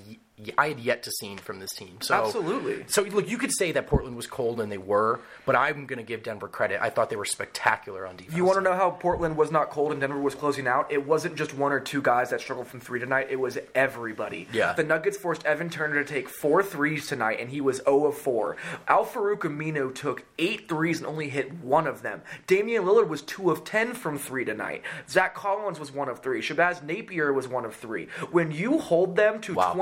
I 0.59 0.69
had 0.69 0.81
yet 0.81 1.05
to 1.05 1.13
see 1.13 1.37
from 1.37 1.61
this 1.61 1.71
team. 1.71 1.99
So 2.01 2.15
Absolutely. 2.15 2.85
So 2.89 3.03
look, 3.03 3.29
you 3.31 3.39
could 3.39 3.53
say 3.53 3.71
that 3.73 3.87
Portland 3.87 4.17
was 4.17 4.27
cold, 4.27 4.61
and 4.61 4.71
they 4.71 4.79
were, 4.79 5.21
but 5.47 5.55
I'm 5.55 5.87
going 5.87 5.99
to 5.99 6.05
give 6.05 6.25
Denver 6.25 6.49
credit. 6.49 6.81
I 6.83 6.91
thought 6.91 7.09
they 7.09 7.17
were 7.17 7.25
spectacular 7.25 8.05
on 8.05 8.17
defense. 8.17 8.37
You 8.37 8.45
want 8.45 8.57
to 8.59 8.61
know 8.63 8.75
how 8.75 8.91
Portland 8.91 9.37
was 9.37 9.53
not 9.53 9.71
cold 9.71 9.93
and 9.93 10.01
Denver 10.01 10.21
was 10.21 10.35
closing 10.35 10.67
out? 10.67 10.91
It 10.91 11.07
wasn't 11.07 11.37
just 11.37 11.55
one 11.55 11.71
or 11.73 11.79
two 11.79 12.03
guys 12.03 12.31
that 12.31 12.41
struggled 12.41 12.67
from 12.67 12.81
three 12.81 12.99
tonight. 12.99 13.29
It 13.31 13.39
was 13.39 13.59
everybody. 13.77 14.49
Yeah. 14.53 14.73
The 14.73 14.83
Nuggets 14.83 15.17
forced 15.17 15.45
Evan 15.47 15.71
Turner 15.71 16.03
to 16.03 16.05
take 16.05 16.29
four 16.29 16.63
threes 16.63 17.07
tonight, 17.07 17.39
and 17.41 17.51
he 17.51 17.61
was 17.61 17.77
0 17.85 18.07
of 18.07 18.17
4. 18.19 18.57
Al-Farouq 18.89 19.39
Aminu 19.39 19.95
took 19.95 20.25
eight 20.39 20.69
threes 20.69 20.99
and 20.99 21.07
only 21.07 21.29
hit 21.29 21.53
one 21.63 21.87
of 21.87 22.03
them. 22.03 22.23
Damian 22.49 22.85
Lillard 22.85 23.09
was 23.09 23.23
2 23.23 23.51
of 23.51 23.65
10 23.65 23.95
from 23.95 24.19
three 24.19 24.45
tonight. 24.45 24.83
Zach 25.09 25.35
Collins 25.35 25.79
was 25.79 25.93
1 25.93 26.09
of 26.09 26.19
3. 26.21 26.41
Shabazz 26.43 26.83
Napier 26.83 27.33
was 27.33 27.47
1 27.47 27.65
of 27.65 27.75
3. 27.77 28.09
When 28.33 28.51
you 28.51 28.79
hold 28.79 29.15
them 29.17 29.41
to 29.43 29.55
Wow. 29.55 29.75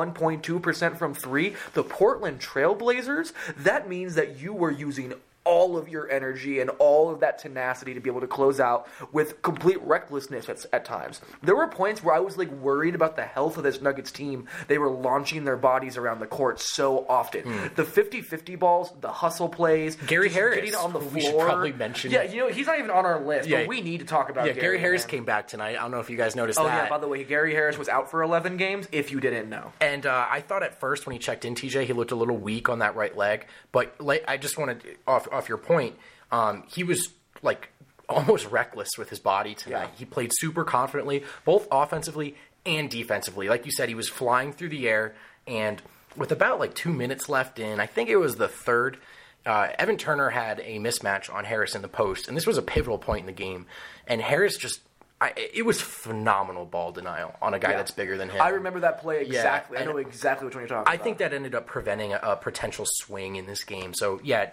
21.2% 0.00 0.96
from 0.96 1.14
three, 1.14 1.54
the 1.74 1.84
Portland 1.84 2.40
Trailblazers, 2.40 3.32
that 3.58 3.88
means 3.88 4.14
that 4.14 4.40
you 4.40 4.52
were 4.52 4.70
using 4.70 5.12
all 5.44 5.76
of 5.78 5.88
your 5.88 6.10
energy 6.10 6.60
and 6.60 6.70
all 6.78 7.10
of 7.10 7.20
that 7.20 7.38
tenacity 7.38 7.94
to 7.94 8.00
be 8.00 8.10
able 8.10 8.20
to 8.20 8.26
close 8.26 8.60
out 8.60 8.86
with 9.12 9.40
complete 9.42 9.80
recklessness 9.82 10.48
at, 10.48 10.66
at 10.72 10.84
times. 10.84 11.20
There 11.42 11.56
were 11.56 11.66
points 11.68 12.02
where 12.04 12.14
I 12.14 12.20
was 12.20 12.36
like 12.36 12.50
worried 12.50 12.94
about 12.94 13.16
the 13.16 13.24
health 13.24 13.56
of 13.56 13.62
this 13.62 13.80
Nuggets 13.80 14.12
team. 14.12 14.46
They 14.68 14.78
were 14.78 14.90
launching 14.90 15.44
their 15.44 15.56
bodies 15.56 15.96
around 15.96 16.20
the 16.20 16.26
court 16.26 16.60
so 16.60 17.06
often. 17.08 17.42
The 17.74 17.84
50-50 17.84 18.58
balls, 18.58 18.92
the 19.00 19.10
hustle 19.10 19.48
plays. 19.48 19.96
Gary 20.06 20.28
Harris, 20.28 20.56
getting 20.56 20.74
on 20.74 20.92
the 20.92 21.00
floor. 21.00 21.12
we 21.14 21.20
should 21.22 21.38
probably 21.38 21.72
mention. 21.72 22.10
Yeah, 22.10 22.22
you 22.24 22.36
know, 22.40 22.48
he's 22.48 22.66
not 22.66 22.78
even 22.78 22.90
on 22.90 23.06
our 23.06 23.20
list, 23.20 23.48
Yeah. 23.48 23.60
but 23.60 23.68
we 23.68 23.80
need 23.80 24.00
to 24.00 24.06
talk 24.06 24.28
about 24.30 24.46
Yeah, 24.46 24.52
Gary, 24.52 24.78
Harris 24.78 25.02
man. 25.04 25.08
came 25.10 25.24
back 25.24 25.48
tonight. 25.48 25.76
I 25.76 25.80
don't 25.82 25.90
know 25.90 26.00
if 26.00 26.10
you 26.10 26.16
guys 26.16 26.36
noticed 26.36 26.58
Oh 26.60 26.64
that. 26.64 26.84
yeah, 26.84 26.88
by 26.90 26.98
the 26.98 27.08
way, 27.08 27.24
Gary 27.24 27.54
Harris 27.54 27.78
was 27.78 27.88
out 27.88 28.10
for 28.10 28.22
11 28.22 28.56
games 28.56 28.86
if 28.92 29.10
you 29.10 29.20
didn't 29.20 29.48
know. 29.48 29.72
And 29.80 30.04
uh, 30.06 30.26
I 30.30 30.40
thought 30.42 30.62
at 30.62 30.78
first 30.78 31.06
when 31.06 31.12
he 31.14 31.18
checked 31.18 31.44
in, 31.44 31.54
TJ, 31.54 31.84
he 31.86 31.92
looked 31.92 32.10
a 32.12 32.16
little 32.16 32.36
weak 32.36 32.68
on 32.68 32.80
that 32.80 32.94
right 32.94 33.16
leg. 33.16 33.46
But 33.72 34.00
like, 34.00 34.24
I 34.28 34.36
just 34.36 34.58
wanted 34.58 34.82
off 35.06 35.28
off 35.32 35.48
your 35.48 35.58
point, 35.58 35.96
um, 36.30 36.64
he 36.68 36.84
was 36.84 37.10
like 37.42 37.68
almost 38.08 38.46
reckless 38.50 38.90
with 38.98 39.10
his 39.10 39.18
body 39.20 39.54
tonight. 39.54 39.90
Yeah. 39.92 39.98
He 39.98 40.04
played 40.04 40.30
super 40.34 40.64
confidently, 40.64 41.24
both 41.44 41.66
offensively 41.70 42.34
and 42.66 42.90
defensively. 42.90 43.48
Like 43.48 43.64
you 43.66 43.72
said, 43.72 43.88
he 43.88 43.94
was 43.94 44.08
flying 44.08 44.52
through 44.52 44.70
the 44.70 44.88
air, 44.88 45.14
and 45.46 45.80
with 46.16 46.32
about 46.32 46.58
like 46.58 46.74
two 46.74 46.92
minutes 46.92 47.28
left 47.28 47.58
in, 47.58 47.80
I 47.80 47.86
think 47.86 48.08
it 48.08 48.16
was 48.16 48.36
the 48.36 48.48
third. 48.48 48.98
Uh, 49.46 49.68
Evan 49.78 49.96
Turner 49.96 50.28
had 50.28 50.60
a 50.60 50.78
mismatch 50.78 51.32
on 51.32 51.44
Harris 51.44 51.74
in 51.74 51.80
the 51.82 51.88
post, 51.88 52.28
and 52.28 52.36
this 52.36 52.46
was 52.46 52.58
a 52.58 52.62
pivotal 52.62 52.98
point 52.98 53.20
in 53.20 53.26
the 53.26 53.32
game. 53.32 53.64
And 54.06 54.20
Harris 54.20 54.58
just, 54.58 54.80
I, 55.18 55.32
it 55.54 55.64
was 55.64 55.80
phenomenal 55.80 56.66
ball 56.66 56.92
denial 56.92 57.34
on 57.40 57.54
a 57.54 57.58
guy 57.58 57.70
Yeah. 57.70 57.76
that's 57.78 57.90
bigger 57.92 58.18
than 58.18 58.28
him. 58.28 58.42
I 58.42 58.50
remember 58.50 58.80
that 58.80 59.00
play 59.00 59.22
exactly. 59.22 59.78
I 59.78 59.86
know 59.86 59.96
exactly 59.96 60.44
which 60.44 60.54
one 60.54 60.62
you're 60.62 60.68
talking 60.68 60.90
I 60.90 60.94
about. 60.94 61.00
I 61.00 61.02
think 61.02 61.18
that 61.18 61.32
ended 61.32 61.54
up 61.54 61.66
preventing 61.66 62.12
a, 62.12 62.20
a 62.22 62.36
potential 62.36 62.84
swing 62.86 63.36
in 63.36 63.46
this 63.46 63.64
game. 63.64 63.94
So 63.94 64.20
yeah, 64.22 64.50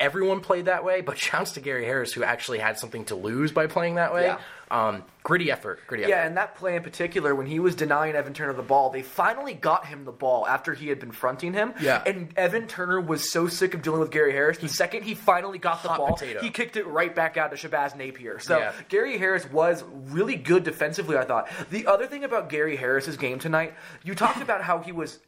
everyone 0.00 0.40
played 0.40 0.64
that 0.66 0.84
way, 0.84 1.00
but 1.00 1.18
shouts 1.26 1.52
to 1.52 1.60
Gary 1.60 1.84
Harris 1.84 2.12
who 2.12 2.22
actually 2.24 2.58
had 2.58 2.78
something 2.78 3.04
to 3.06 3.14
lose 3.14 3.52
by 3.52 3.66
playing 3.66 3.96
that 3.96 4.12
way. 4.12 4.24
Yeah. 4.26 4.38
Um, 4.70 5.04
gritty 5.22 5.52
effort, 5.52 5.80
gritty 5.86 6.04
effort. 6.04 6.10
Yeah, 6.12 6.26
and 6.26 6.38
that 6.38 6.54
play 6.54 6.76
in 6.76 6.82
particular, 6.82 7.34
when 7.34 7.46
he 7.46 7.60
was 7.60 7.74
denying 7.74 8.14
Evan 8.14 8.32
Turner 8.32 8.54
the 8.54 8.62
ball, 8.62 8.88
they 8.88 9.02
finally 9.02 9.52
got 9.52 9.84
him 9.84 10.06
the 10.06 10.12
ball 10.12 10.46
after 10.46 10.72
he 10.72 10.88
had 10.88 10.98
been 10.98 11.12
fronting 11.12 11.52
him. 11.52 11.74
Yeah. 11.78 12.02
And 12.06 12.32
Evan 12.38 12.66
Turner 12.68 12.98
was 12.98 13.30
so 13.30 13.48
sick 13.48 13.74
of 13.74 13.82
dealing 13.82 14.00
with 14.00 14.10
Gary 14.10 14.32
Harris. 14.32 14.56
The 14.56 14.68
second 14.68 15.02
he 15.02 15.14
finally 15.14 15.58
got 15.58 15.82
the 15.82 15.90
Hot 15.90 15.98
ball, 15.98 16.14
potato. 16.14 16.40
he 16.40 16.48
kicked 16.48 16.76
it 16.78 16.86
right 16.86 17.14
back 17.14 17.36
out 17.36 17.54
to 17.54 17.56
Shabazz 17.68 17.94
Napier. 17.96 18.38
So 18.38 18.58
Yeah. 18.58 18.72
Gary 18.88 19.18
Harris 19.18 19.44
was 19.50 19.84
really 19.92 20.36
good 20.36 20.64
defensively, 20.64 21.18
I 21.18 21.24
thought. 21.24 21.50
The 21.70 21.86
other 21.86 22.06
thing 22.06 22.24
about 22.24 22.48
Gary 22.48 22.76
Harris's 22.76 23.18
game 23.18 23.38
tonight, 23.38 23.74
you 24.04 24.14
talked 24.14 24.40
about 24.40 24.62
how 24.62 24.78
he 24.78 24.90
was 24.92 25.18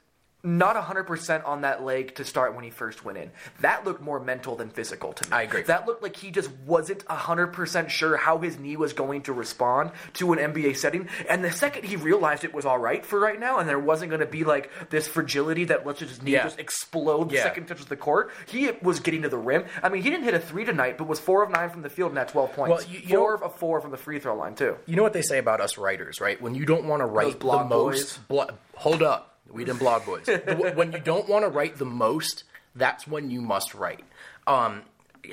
not 0.45 0.77
100% 0.77 1.47
on 1.49 1.63
that 1.63 1.83
leg 1.83 2.15
to 2.17 2.25
start 2.25 2.55
when 2.55 2.63
he 2.65 2.71
first 2.71 3.05
went 3.05 3.17
in. 3.19 3.31
That 3.61 3.85
looked 3.85 4.03
more 4.03 4.21
mental 4.21 4.55
than 4.57 4.69
physical 4.71 5.13
to 5.15 5.31
me. 5.31 5.37
I 5.37 5.43
agree. 5.43 5.63
That 5.63 5.87
looked 5.87 6.03
like 6.03 6.15
he 6.17 6.31
just 6.31 6.51
wasn't 6.67 7.05
100% 7.07 7.89
sure 7.89 8.17
how 8.17 8.39
his 8.39 8.59
knee 8.59 8.77
was 8.77 8.93
going 8.93 9.23
to 9.23 9.33
respond 9.33 9.91
to 10.15 10.33
an 10.35 10.39
NBA 10.53 10.77
setting. 10.77 11.09
And 11.29 11.43
the 11.43 11.51
second 11.51 11.85
he 11.85 11.97
realized 11.97 12.45
it 12.45 12.53
was 12.55 12.67
all 12.67 12.79
right 12.79 13.05
for 13.05 13.19
right 13.19 13.41
now 13.41 13.59
and 13.59 13.69
there 13.69 13.79
wasn't 13.79 14.11
going 14.11 14.21
to 14.21 14.27
be 14.27 14.45
like 14.45 14.71
this 14.91 15.09
fragility 15.09 15.65
that 15.65 15.87
lets 15.87 16.01
his 16.01 16.23
knee 16.23 16.33
Yeah. 16.33 16.45
just 16.45 16.59
explode 16.61 17.31
the 17.31 17.37
Yeah. 17.37 17.43
second 17.45 17.63
he 17.65 17.69
touches 17.69 17.87
the 17.87 17.97
court, 17.97 18.31
he 18.47 18.71
was 18.83 19.01
getting 19.01 19.23
to 19.23 19.29
the 19.29 19.39
rim. 19.39 19.65
I 19.83 19.89
mean, 19.89 20.03
he 20.03 20.11
didn't 20.11 20.25
hit 20.25 20.35
a 20.35 20.41
three 20.41 20.65
tonight, 20.65 20.99
but 20.99 21.07
was 21.07 21.19
four 21.21 21.43
of 21.43 21.51
nine 21.51 21.71
from 21.71 21.83
the 21.83 21.89
field 21.91 22.11
and 22.11 22.19
had 22.19 22.29
12 22.29 22.53
points. 22.53 22.71
Well, 22.85 22.93
you- 22.93 23.01
you 23.01 23.17
four 23.17 23.39
know- 23.39 23.47
of 23.47 23.55
four 23.57 23.81
from 23.81 23.91
the 23.93 23.97
free 23.97 24.19
throw 24.19 24.35
line, 24.37 24.55
too. 24.55 24.77
You 24.87 24.97
know 24.97 25.03
what 25.03 25.13
they 25.15 25.23
say 25.23 25.39
about 25.39 25.61
us 25.61 25.79
writers, 25.79 26.21
right? 26.21 26.41
When 26.41 26.55
you 26.55 26.67
don't 26.67 26.85
want 26.85 27.01
to 27.01 27.07
write 27.07 27.41
the 27.41 27.65
most, 27.65 28.27
blo- 28.29 28.49
hold 28.77 29.03
up, 29.03 29.34
we 29.51 29.65
didn't 29.65 29.79
blog 29.79 30.05
boys. 30.05 30.27
When 30.75 30.93
you 30.93 30.99
don't 30.99 31.29
want 31.29 31.45
to 31.45 31.49
write 31.49 31.77
the 31.77 31.85
most, 31.85 32.45
that's 32.75 33.07
when 33.07 33.31
you 33.31 33.41
must 33.41 33.75
write. 33.75 34.05
Um, 34.47 34.83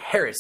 Harris, 0.01 0.37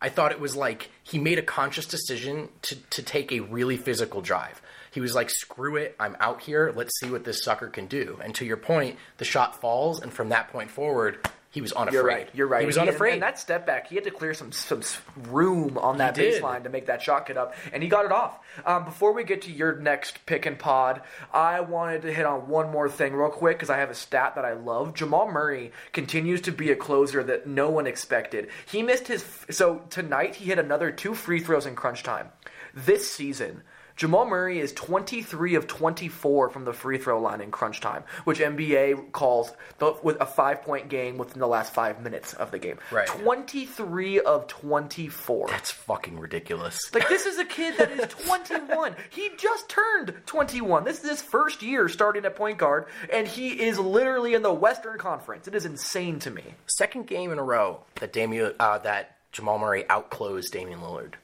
I 0.00 0.08
thought 0.08 0.32
it 0.32 0.40
was 0.40 0.54
like 0.54 0.90
he 1.02 1.18
made 1.18 1.38
a 1.38 1.42
conscious 1.42 1.86
decision 1.86 2.48
to, 2.62 2.76
to 2.90 3.02
take 3.02 3.32
a 3.32 3.40
really 3.40 3.76
physical 3.76 4.20
drive. 4.20 4.60
He 4.90 5.00
was 5.00 5.14
like, 5.14 5.30
screw 5.30 5.76
it, 5.76 5.96
I'm 5.98 6.16
out 6.20 6.42
here, 6.42 6.72
let's 6.76 6.92
see 7.00 7.10
what 7.10 7.24
this 7.24 7.42
sucker 7.42 7.68
can 7.68 7.86
do. 7.86 8.20
And 8.22 8.34
to 8.36 8.44
your 8.44 8.56
point, 8.56 8.96
the 9.16 9.24
shot 9.24 9.60
falls, 9.60 10.00
and 10.00 10.12
from 10.12 10.28
that 10.28 10.50
point 10.52 10.70
forward, 10.70 11.26
he 11.54 11.60
was 11.60 11.72
unafraid. 11.72 11.94
You're 11.94 12.04
right. 12.04 12.28
You're 12.34 12.46
right. 12.48 12.60
He 12.62 12.66
was 12.66 12.74
He- 12.74 12.80
and- 12.80 12.88
unafraid. 12.90 13.12
And, 13.14 13.22
that 13.22 13.38
step 13.38 13.64
back, 13.64 13.86
he 13.86 13.94
had 13.94 14.02
to 14.04 14.10
clear 14.10 14.34
some 14.34 14.50
some 14.50 14.82
room 15.30 15.78
on 15.78 15.98
that 15.98 16.16
baseline 16.16 16.64
to 16.64 16.68
make 16.68 16.86
that 16.86 17.00
shot 17.00 17.26
get 17.26 17.36
up, 17.36 17.54
and 17.72 17.80
he 17.80 17.88
got 17.88 18.04
it 18.04 18.10
off. 18.10 18.40
Um, 18.66 18.84
before 18.84 19.12
we 19.12 19.22
get 19.22 19.42
to 19.42 19.52
your 19.52 19.76
next 19.76 20.26
pick 20.26 20.46
and 20.46 20.58
pod, 20.58 21.02
I 21.32 21.60
wanted 21.60 22.02
to 22.02 22.12
hit 22.12 22.26
on 22.26 22.48
one 22.48 22.72
more 22.72 22.88
thing 22.88 23.14
real 23.14 23.30
quick 23.30 23.56
because 23.56 23.70
I 23.70 23.78
have 23.78 23.88
a 23.90 23.94
stat 23.94 24.34
that 24.34 24.44
I 24.44 24.54
love. 24.54 24.94
Jamal 24.94 25.30
Murray 25.30 25.70
continues 25.92 26.40
to 26.42 26.50
be 26.50 26.72
a 26.72 26.76
closer 26.76 27.22
that 27.22 27.46
no 27.46 27.70
one 27.70 27.86
expected. 27.86 28.48
He 28.66 28.82
missed 28.82 29.06
his 29.06 29.24
so 29.48 29.82
tonight 29.90 30.34
he 30.34 30.46
hit 30.46 30.58
another 30.58 30.90
two 30.90 31.14
free 31.14 31.38
throws 31.38 31.66
in 31.66 31.76
crunch 31.76 32.02
time. 32.02 32.30
This 32.74 33.08
season. 33.08 33.62
Jamal 33.96 34.26
Murray 34.26 34.58
is 34.58 34.72
23 34.72 35.54
of 35.54 35.66
24 35.68 36.50
from 36.50 36.64
the 36.64 36.72
free 36.72 36.98
throw 36.98 37.20
line 37.20 37.40
in 37.40 37.50
crunch 37.52 37.80
time, 37.80 38.02
which 38.24 38.40
NBA 38.40 39.12
calls 39.12 39.52
the, 39.78 39.94
with 40.02 40.20
a 40.20 40.26
five 40.26 40.62
point 40.62 40.88
game 40.88 41.16
within 41.16 41.38
the 41.38 41.46
last 41.46 41.72
five 41.72 42.02
minutes 42.02 42.34
of 42.34 42.50
the 42.50 42.58
game. 42.58 42.78
Right. 42.90 43.06
23 43.06 44.20
of 44.20 44.48
24. 44.48 45.48
That's 45.48 45.70
fucking 45.70 46.18
ridiculous. 46.18 46.92
Like 46.92 47.08
this 47.08 47.26
is 47.26 47.38
a 47.38 47.44
kid 47.44 47.76
that 47.78 47.92
is 47.92 48.06
21. 48.26 48.96
he 49.10 49.30
just 49.38 49.68
turned 49.68 50.14
21. 50.26 50.84
This 50.84 51.04
is 51.04 51.10
his 51.10 51.22
first 51.22 51.62
year 51.62 51.88
starting 51.88 52.24
at 52.24 52.34
point 52.34 52.58
guard, 52.58 52.86
and 53.12 53.28
he 53.28 53.50
is 53.62 53.78
literally 53.78 54.34
in 54.34 54.42
the 54.42 54.52
Western 54.52 54.98
Conference. 54.98 55.46
It 55.46 55.54
is 55.54 55.66
insane 55.66 56.18
to 56.20 56.30
me. 56.30 56.42
Second 56.66 57.06
game 57.06 57.30
in 57.30 57.38
a 57.38 57.44
row 57.44 57.82
that 57.96 58.12
Damian, 58.12 58.54
uh, 58.58 58.78
that 58.78 59.16
Jamal 59.30 59.58
Murray 59.58 59.84
outclosed 59.88 60.52
Damian 60.52 60.80
Lillard. 60.80 61.14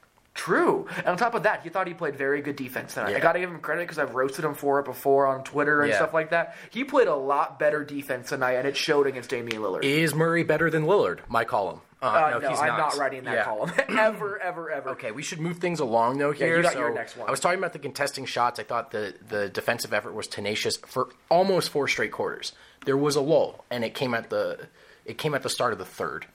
True. 0.41 0.87
And 0.97 1.05
on 1.07 1.17
top 1.17 1.35
of 1.35 1.43
that, 1.43 1.61
he 1.61 1.69
thought 1.69 1.85
he 1.87 1.93
played 1.93 2.15
very 2.15 2.41
good 2.41 2.55
defense 2.55 2.95
tonight. 2.95 3.15
I 3.15 3.19
got 3.19 3.33
to 3.33 3.39
give 3.39 3.51
him 3.51 3.59
credit 3.59 3.81
because 3.83 3.99
I've 3.99 4.15
roasted 4.15 4.43
him 4.43 4.55
for 4.55 4.79
it 4.79 4.85
before 4.85 5.27
on 5.27 5.43
Twitter 5.43 5.81
and 5.83 5.91
Yeah. 5.91 5.97
stuff 5.97 6.15
like 6.15 6.31
that. 6.31 6.55
He 6.71 6.83
played 6.83 7.07
a 7.07 7.15
lot 7.15 7.59
better 7.59 7.83
defense 7.83 8.29
tonight, 8.29 8.53
and 8.53 8.67
it 8.67 8.75
showed 8.75 9.05
against 9.05 9.29
Damian 9.29 9.61
Lillard. 9.61 9.83
Is 9.83 10.15
Murray 10.15 10.41
better 10.43 10.71
than 10.71 10.85
Lillard? 10.85 11.19
My 11.29 11.43
column. 11.43 11.81
Uh, 12.01 12.05
Uh, 12.07 12.29
no, 12.31 12.39
no, 12.39 12.49
he's 12.49 12.59
I'm 12.59 12.67
not. 12.69 12.77
not 12.79 12.97
writing 12.97 13.23
that 13.25 13.35
Yeah. 13.35 13.43
column 13.43 13.71
ever, 13.89 14.39
ever, 14.39 14.71
ever. 14.71 14.89
Okay, 14.91 15.11
we 15.11 15.21
should 15.21 15.39
move 15.39 15.57
things 15.59 15.79
along 15.79 16.17
though 16.17 16.31
here. 16.31 16.57
you 16.57 16.63
got 16.63 16.73
so 16.73 16.79
your 16.79 16.91
next 16.91 17.15
one. 17.15 17.27
I 17.27 17.31
was 17.31 17.39
talking 17.39 17.59
about 17.59 17.73
the 17.73 17.79
contesting 17.79 18.25
shots. 18.25 18.59
I 18.59 18.63
thought 18.63 18.89
the 18.89 19.13
the 19.29 19.47
defensive 19.49 19.93
effort 19.93 20.15
was 20.15 20.25
tenacious 20.27 20.75
for 20.77 21.09
almost 21.29 21.69
four 21.69 21.87
straight 21.87 22.11
quarters. 22.11 22.53
There 22.85 22.97
was 22.97 23.15
a 23.15 23.21
lull, 23.21 23.63
and 23.69 23.83
it 23.85 23.93
came 23.93 24.15
at 24.15 24.31
the 24.31 24.57
it 25.05 25.19
came 25.19 25.35
at 25.35 25.43
the 25.43 25.49
start 25.49 25.73
of 25.73 25.77
the 25.77 25.85
third, 25.85 26.25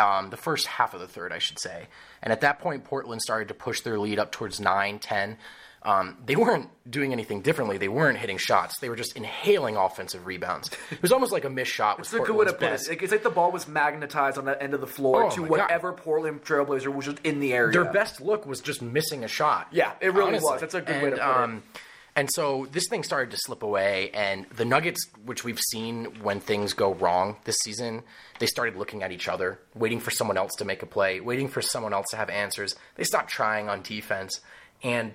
um, 0.00 0.30
the 0.30 0.36
first 0.36 0.66
half 0.66 0.94
of 0.94 1.00
the 1.00 1.06
third, 1.08 1.32
I 1.32 1.38
should 1.38 1.58
say. 1.58 1.86
And 2.22 2.32
at 2.32 2.40
that 2.40 2.58
point, 2.58 2.84
Portland 2.84 3.22
started 3.22 3.48
to 3.48 3.54
push 3.54 3.80
their 3.82 3.98
lead 3.98 4.18
up 4.18 4.32
towards 4.32 4.60
9, 4.60 4.98
10. 4.98 5.36
Um, 5.82 6.18
they 6.26 6.36
weren't 6.36 6.68
doing 6.90 7.12
anything 7.12 7.40
differently. 7.40 7.78
They 7.78 7.88
weren't 7.88 8.18
hitting 8.18 8.36
shots. 8.36 8.78
They 8.80 8.90
were 8.90 8.96
just 8.96 9.16
inhaling 9.16 9.76
offensive 9.76 10.26
rebounds. 10.26 10.70
It 10.90 11.00
was 11.00 11.10
almost 11.10 11.32
like 11.32 11.44
a 11.46 11.50
missed 11.50 11.72
shot. 11.72 11.98
It's 12.00 12.12
a 12.12 12.18
good 12.18 12.36
way 12.36 12.44
to 12.44 12.52
put 12.52 12.64
it. 12.64 12.86
Like, 12.86 13.02
It's 13.02 13.12
like 13.12 13.22
the 13.22 13.30
ball 13.30 13.50
was 13.50 13.66
magnetized 13.66 14.36
on 14.36 14.44
that 14.44 14.60
end 14.60 14.74
of 14.74 14.82
the 14.82 14.86
floor 14.86 15.24
Oh 15.24 15.30
to 15.30 15.40
my 15.40 15.48
God. 15.48 15.58
whatever 15.58 15.92
Portland 15.94 16.42
Trailblazer 16.44 16.92
was 16.94 17.06
just 17.06 17.18
in 17.24 17.40
the 17.40 17.54
area. 17.54 17.72
Their 17.72 17.90
best 17.90 18.20
look 18.20 18.44
was 18.44 18.60
just 18.60 18.82
missing 18.82 19.24
a 19.24 19.28
shot. 19.28 19.68
Yeah, 19.70 19.92
it 20.02 20.12
really 20.12 20.28
honestly. 20.32 20.50
was. 20.50 20.60
That's 20.60 20.74
a 20.74 20.82
good 20.82 20.96
and, 20.96 21.02
way 21.02 21.10
to 21.10 21.16
put 21.16 21.50
it. 21.50 21.62
And 22.20 22.28
so 22.34 22.68
this 22.70 22.86
thing 22.86 23.02
started 23.02 23.30
to 23.30 23.38
slip 23.38 23.62
away, 23.62 24.10
and 24.10 24.44
the 24.50 24.66
Nuggets, 24.66 25.06
which 25.24 25.42
we've 25.42 25.58
seen 25.58 26.04
when 26.20 26.38
things 26.38 26.74
go 26.74 26.92
wrong 26.92 27.36
this 27.44 27.56
season, 27.62 28.02
they 28.40 28.44
started 28.44 28.76
looking 28.76 29.02
at 29.02 29.10
each 29.10 29.26
other, 29.26 29.58
waiting 29.74 30.00
for 30.00 30.10
someone 30.10 30.36
else 30.36 30.54
to 30.56 30.66
make 30.66 30.82
a 30.82 30.86
play, 30.86 31.20
waiting 31.20 31.48
for 31.48 31.62
someone 31.62 31.94
else 31.94 32.08
to 32.10 32.18
have 32.18 32.28
answers. 32.28 32.76
They 32.96 33.04
stopped 33.04 33.30
trying 33.30 33.70
on 33.70 33.80
defense, 33.80 34.42
and 34.82 35.14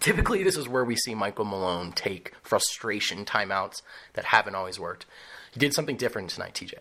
typically 0.00 0.42
this 0.42 0.56
is 0.56 0.68
where 0.68 0.84
we 0.84 0.96
see 0.96 1.14
Michael 1.14 1.44
Malone 1.44 1.92
take 1.92 2.32
frustration 2.42 3.24
timeouts 3.24 3.82
that 4.14 4.24
haven't 4.24 4.56
always 4.56 4.80
worked. 4.80 5.06
He 5.52 5.60
did 5.60 5.72
something 5.72 5.96
different 5.96 6.30
tonight, 6.30 6.54
TJ. 6.54 6.74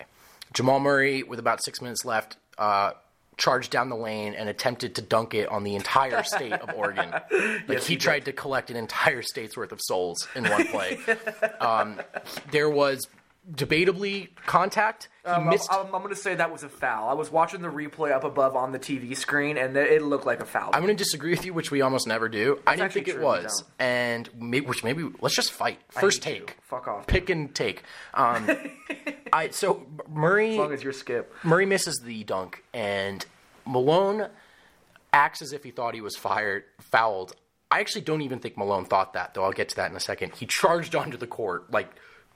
Jamal 0.51 0.79
Murray, 0.79 1.21
with 1.21 1.37
about 1.37 1.63
six 1.63 1.79
minutes 1.79 2.03
left, 2.03 2.37
uh, 2.57 2.93
charged 3.37 3.71
down 3.71 3.89
the 3.89 3.95
lane 3.95 4.33
and 4.33 4.49
attempted 4.49 4.95
to 4.95 5.01
dunk 5.01 5.33
it 5.33 5.47
on 5.49 5.63
the 5.63 5.75
entire 5.75 6.23
state 6.23 6.53
of 6.53 6.69
Oregon. 6.75 7.13
Like 7.67 7.81
he, 7.81 7.95
tried 7.95 8.25
to 8.25 8.33
collect 8.33 8.69
an 8.69 8.75
entire 8.75 9.21
state's 9.21 9.55
worth 9.55 9.71
of 9.71 9.79
souls 9.81 10.27
in 10.35 10.43
one 10.43 10.65
play. 10.67 10.99
um, 11.59 11.99
there 12.51 12.69
was 12.69 13.07
debatably 13.51 14.29
contact. 14.45 15.09
Um, 15.25 15.49
I'm. 15.49 15.59
I'm, 15.69 15.85
I'm 15.85 16.01
going 16.01 16.09
to 16.09 16.15
say 16.15 16.35
that 16.35 16.51
was 16.51 16.63
a 16.63 16.69
foul. 16.69 17.09
I 17.09 17.13
was 17.13 17.31
watching 17.31 17.61
the 17.61 17.69
replay 17.69 18.11
up 18.11 18.23
above 18.23 18.55
on 18.55 18.71
the 18.71 18.79
TV 18.79 19.15
screen, 19.15 19.57
and 19.57 19.75
it 19.75 20.01
looked 20.01 20.25
like 20.25 20.39
a 20.39 20.45
foul. 20.45 20.71
I'm 20.73 20.83
going 20.83 20.95
to 20.95 21.03
disagree 21.03 21.31
with 21.31 21.45
you, 21.45 21.53
which 21.53 21.71
we 21.71 21.81
almost 21.81 22.07
never 22.07 22.29
do. 22.29 22.59
I 22.65 22.75
didn't 22.75 22.93
think 22.93 23.07
it 23.07 23.19
was, 23.21 23.63
and 23.79 24.27
which 24.37 24.83
maybe 24.83 25.09
let's 25.21 25.35
just 25.35 25.51
fight. 25.51 25.79
First 25.89 26.23
hate 26.23 26.33
you. 26.33 26.45
take, 26.45 26.57
Fuck 26.61 26.87
off. 26.87 27.07
pick 27.07 27.29
and 27.29 27.53
take. 27.53 27.83
Um, 28.13 28.49
I 29.33 29.49
so 29.49 29.85
Murray 30.09 30.51
as 30.51 30.57
long 30.57 30.73
as 30.73 30.83
you're 30.83 30.93
Skip. 30.93 31.33
Murray 31.43 31.65
misses 31.65 32.01
the 32.03 32.23
dunk, 32.23 32.63
and 32.73 33.25
Malone 33.65 34.27
acts 35.11 35.41
as 35.41 35.53
if 35.53 35.63
he 35.63 35.71
thought 35.71 35.93
he 35.93 36.01
was 36.01 36.15
fired, 36.15 36.63
fouled. 36.79 37.35
I 37.71 37.79
actually 37.79 38.01
don't 38.01 38.21
even 38.21 38.39
think 38.39 38.57
Malone 38.57 38.85
thought 38.85 39.13
that, 39.13 39.33
though. 39.33 39.43
I'll 39.43 39.51
get 39.51 39.69
to 39.69 39.75
that 39.77 39.89
in 39.89 39.97
a 39.97 39.99
second. 39.99 40.35
He 40.35 40.45
charged 40.45 40.95
onto 40.95 41.17
the 41.17 41.25
court, 41.25 41.71
like 41.71 41.89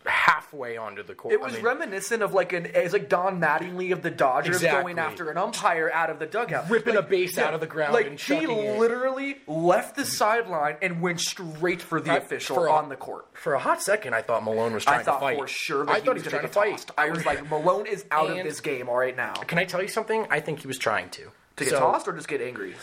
halfway 0.07 0.77
onto 0.77 1.03
the 1.03 1.13
court. 1.15 1.33
It 1.33 1.41
was 1.41 1.53
I 1.53 1.55
mean, 1.57 1.65
reminiscent 1.65 2.23
of 2.23 2.33
like 2.33 2.53
an 2.53 2.67
it's 2.73 2.93
like 2.93 3.09
Don 3.09 3.39
Mattingly 3.39 3.91
of 3.93 4.01
the 4.01 4.09
Dodgers 4.11 4.57
Exactly. 4.57 4.81
going 4.81 4.99
after 4.99 5.29
an 5.29 5.37
umpire 5.37 5.91
out 5.93 6.09
of 6.09 6.19
the 6.19 6.25
dugout, 6.25 6.69
Ripping 6.69 6.95
Like, 6.95 7.05
a 7.05 7.07
base 7.07 7.37
out 7.37 7.53
of 7.53 7.59
the 7.59 7.67
ground 7.67 7.93
Like 7.93 8.07
and 8.07 8.19
he 8.19 8.35
chucking 8.35 8.49
it. 8.49 8.79
literally 8.79 9.37
left 9.47 9.95
the 9.95 10.05
sideline 10.05 10.77
and 10.81 11.01
went 11.01 11.19
straight 11.21 11.81
for 11.81 11.99
the 12.01 12.11
I- 12.11 12.17
official 12.17 12.55
for 12.55 12.67
a- 12.67 12.71
on 12.73 12.89
the 12.89 12.95
court. 12.95 13.25
for 13.33 13.53
a 13.53 13.59
hot 13.59 13.81
second. 13.81 14.13
I 14.13 14.21
thought 14.21 14.43
Malone 14.43 14.73
was 14.73 14.83
trying 14.85 14.99
I 14.99 15.03
thought 15.03 15.15
to 15.19 15.25
fight. 15.25 15.37
for 15.37 15.47
sure 15.47 15.85
that 15.85 15.91
I 15.91 15.95
he 15.99 16.01
thought 16.05 16.13
was 16.15 16.23
he 16.23 16.27
was 16.27 16.31
trying 16.33 16.41
to 16.43 16.47
fight. 16.47 16.71
tossed. 16.77 16.91
I 16.97 17.09
was 17.09 17.25
like, 17.25 17.49
Malone 17.49 17.85
is 17.85 18.05
out 18.11 18.29
of 18.29 18.37
this 18.43 18.59
game 18.61 18.89
all 18.89 18.97
right 18.97 19.15
now. 19.15 19.33
Can 19.33 19.57
I 19.57 19.65
tell 19.65 19.81
you 19.81 19.87
something? 19.87 20.27
I 20.29 20.39
think 20.39 20.59
he 20.59 20.67
was 20.67 20.77
trying 20.77 21.09
to. 21.11 21.23
To 21.57 21.63
get 21.63 21.69
So, 21.71 21.79
tossed 21.79 22.07
or 22.07 22.13
just 22.13 22.27
get 22.27 22.39
angry? 22.41 22.75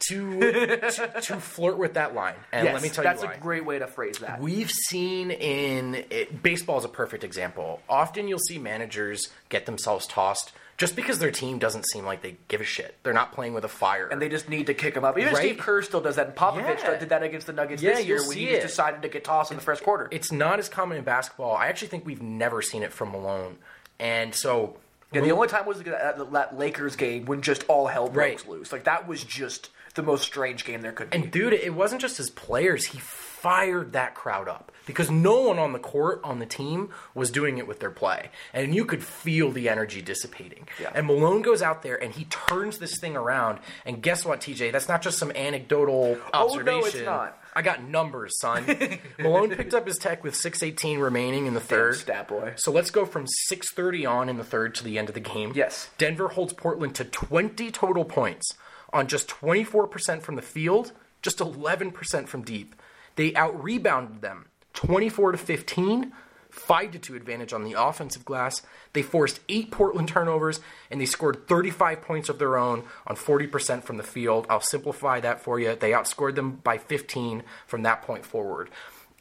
To, 0.00 0.40
to 0.40 1.20
to 1.22 1.40
flirt 1.40 1.78
with 1.78 1.94
that 1.94 2.14
line. 2.14 2.34
And 2.52 2.64
yes, 2.64 2.74
let 2.74 2.82
me 2.82 2.88
tell 2.88 3.04
that's 3.04 3.22
you 3.22 3.28
why. 3.28 3.34
a 3.34 3.38
great 3.40 3.64
way 3.64 3.78
to 3.78 3.86
phrase 3.86 4.18
that. 4.18 4.40
We've 4.40 4.70
seen 4.70 5.30
in 5.30 6.04
it, 6.10 6.42
baseball 6.42 6.78
is 6.78 6.84
a 6.84 6.88
perfect 6.88 7.24
example. 7.24 7.80
Often 7.88 8.28
you'll 8.28 8.38
see 8.38 8.58
managers 8.58 9.28
get 9.48 9.66
themselves 9.66 10.06
tossed 10.06 10.52
just 10.76 10.94
because 10.94 11.18
their 11.18 11.32
team 11.32 11.58
doesn't 11.58 11.84
seem 11.88 12.04
like 12.04 12.22
they 12.22 12.36
give 12.46 12.60
a 12.60 12.64
shit. 12.64 12.94
They're 13.02 13.12
not 13.12 13.32
playing 13.32 13.52
with 13.54 13.64
a 13.64 13.68
fire. 13.68 14.06
and 14.06 14.22
they 14.22 14.28
just 14.28 14.48
need 14.48 14.66
to 14.68 14.74
kick 14.74 14.94
them 14.94 15.04
up. 15.04 15.18
Even 15.18 15.34
Right? 15.34 15.42
Steve 15.42 15.58
Kerr 15.58 15.82
still 15.82 16.00
does 16.00 16.14
that. 16.14 16.26
And 16.28 16.36
Popovich 16.36 16.78
Yeah. 16.84 16.96
did 16.96 17.08
that 17.08 17.24
against 17.24 17.48
the 17.48 17.52
Nuggets 17.52 17.82
Yeah, 17.82 17.94
this 17.96 18.06
year 18.06 18.20
when 18.26 18.36
he 18.36 18.46
just 18.46 18.62
decided 18.68 19.02
to 19.02 19.08
get 19.08 19.24
tossed 19.24 19.50
in 19.50 19.56
the 19.56 19.62
first 19.64 19.82
quarter. 19.82 20.06
it's 20.12 20.30
not 20.30 20.60
as 20.60 20.68
common 20.68 20.96
in 20.96 21.02
basketball. 21.02 21.56
I 21.56 21.66
actually 21.66 21.88
think 21.88 22.06
we've 22.06 22.22
never 22.22 22.62
seen 22.62 22.84
it 22.84 22.92
from 22.92 23.10
Malone. 23.10 23.56
And 23.98 24.32
so 24.32 24.76
Yeah, 25.12 25.22
the 25.22 25.30
only 25.30 25.48
time 25.48 25.64
was 25.66 25.80
that, 25.82 26.32
that 26.32 26.58
Lakers 26.58 26.96
game 26.96 27.24
when 27.24 27.40
just 27.42 27.64
all 27.68 27.86
hell 27.86 28.08
broke 28.08 28.16
Right. 28.16 28.48
loose. 28.48 28.72
Like 28.72 28.84
that 28.84 29.08
was 29.08 29.24
just 29.24 29.70
the 29.94 30.02
most 30.02 30.22
strange 30.22 30.64
game 30.64 30.82
there 30.82 30.92
could 30.92 31.10
be. 31.10 31.16
And 31.16 31.30
dude, 31.30 31.54
it 31.54 31.74
wasn't 31.74 32.00
just 32.00 32.18
his 32.18 32.28
players. 32.30 32.86
He 32.86 32.98
fired 32.98 33.92
that 33.92 34.14
crowd 34.14 34.48
up 34.48 34.70
because 34.84 35.10
no 35.10 35.40
one 35.42 35.58
on 35.58 35.72
the 35.72 35.78
court 35.78 36.20
on 36.24 36.40
the 36.40 36.46
team 36.46 36.90
was 37.14 37.30
doing 37.30 37.58
it 37.58 37.66
with 37.66 37.78
their 37.80 37.90
play, 37.90 38.30
and 38.52 38.74
you 38.74 38.84
could 38.84 39.02
feel 39.02 39.50
the 39.50 39.68
energy 39.68 40.02
dissipating. 40.02 40.66
Yeah. 40.80 40.90
And 40.94 41.06
Malone 41.06 41.42
goes 41.42 41.62
out 41.62 41.82
there 41.82 42.02
and 42.02 42.12
he 42.12 42.24
turns 42.24 42.78
this 42.78 42.98
thing 42.98 43.16
around. 43.16 43.60
And 43.86 44.02
guess 44.02 44.24
what, 44.24 44.40
TJ? 44.40 44.72
That's 44.72 44.88
not 44.88 45.02
just 45.02 45.18
some 45.18 45.30
anecdotal 45.32 46.18
Oh, 46.34 46.46
no, 46.46 46.46
observation. 46.46 47.00
it's 47.00 47.06
not. 47.06 47.37
I 47.54 47.62
got 47.62 47.82
numbers, 47.82 48.38
son. 48.38 48.64
Malone 49.18 49.50
picked 49.50 49.74
up 49.74 49.86
his 49.86 49.98
tech 49.98 50.22
with 50.22 50.34
6:18 50.34 51.00
remaining 51.00 51.46
in 51.46 51.54
the 51.54 51.60
third. 51.60 51.96
stat 51.96 52.28
boy. 52.28 52.54
So 52.56 52.70
let's 52.70 52.90
go 52.90 53.04
from 53.04 53.26
6:30 53.50 54.08
on 54.08 54.28
in 54.28 54.36
the 54.36 54.44
third 54.44 54.74
to 54.76 54.84
the 54.84 54.98
end 54.98 55.08
of 55.08 55.14
the 55.14 55.20
game. 55.20 55.52
Yes. 55.54 55.88
Denver 55.98 56.28
holds 56.28 56.52
Portland 56.52 56.94
to 56.96 57.04
20 57.04 57.70
total 57.70 58.04
points 58.04 58.54
on 58.92 59.06
just 59.06 59.28
24% 59.28 60.22
from 60.22 60.36
the 60.36 60.42
field, 60.42 60.92
just 61.20 61.38
11% 61.38 62.28
from 62.28 62.42
deep. 62.42 62.74
They 63.16 63.34
out 63.34 63.62
rebounded 63.62 64.22
them 64.22 64.46
24 64.74 65.32
to 65.32 65.38
15, 65.38 66.12
5 66.58 66.92
to 66.92 66.98
2 66.98 67.14
advantage 67.14 67.52
on 67.52 67.64
the 67.64 67.74
offensive 67.80 68.24
glass. 68.24 68.62
They 68.92 69.02
forced 69.02 69.40
8 69.48 69.70
Portland 69.70 70.08
turnovers 70.08 70.60
and 70.90 71.00
they 71.00 71.06
scored 71.06 71.46
35 71.48 72.02
points 72.02 72.28
of 72.28 72.38
their 72.38 72.56
own 72.56 72.84
on 73.06 73.16
40% 73.16 73.82
from 73.82 73.96
the 73.96 74.02
field. 74.02 74.46
I'll 74.48 74.60
simplify 74.60 75.20
that 75.20 75.40
for 75.40 75.58
you. 75.58 75.74
They 75.74 75.92
outscored 75.92 76.34
them 76.34 76.60
by 76.62 76.78
15 76.78 77.42
from 77.66 77.82
that 77.82 78.02
point 78.02 78.24
forward. 78.24 78.70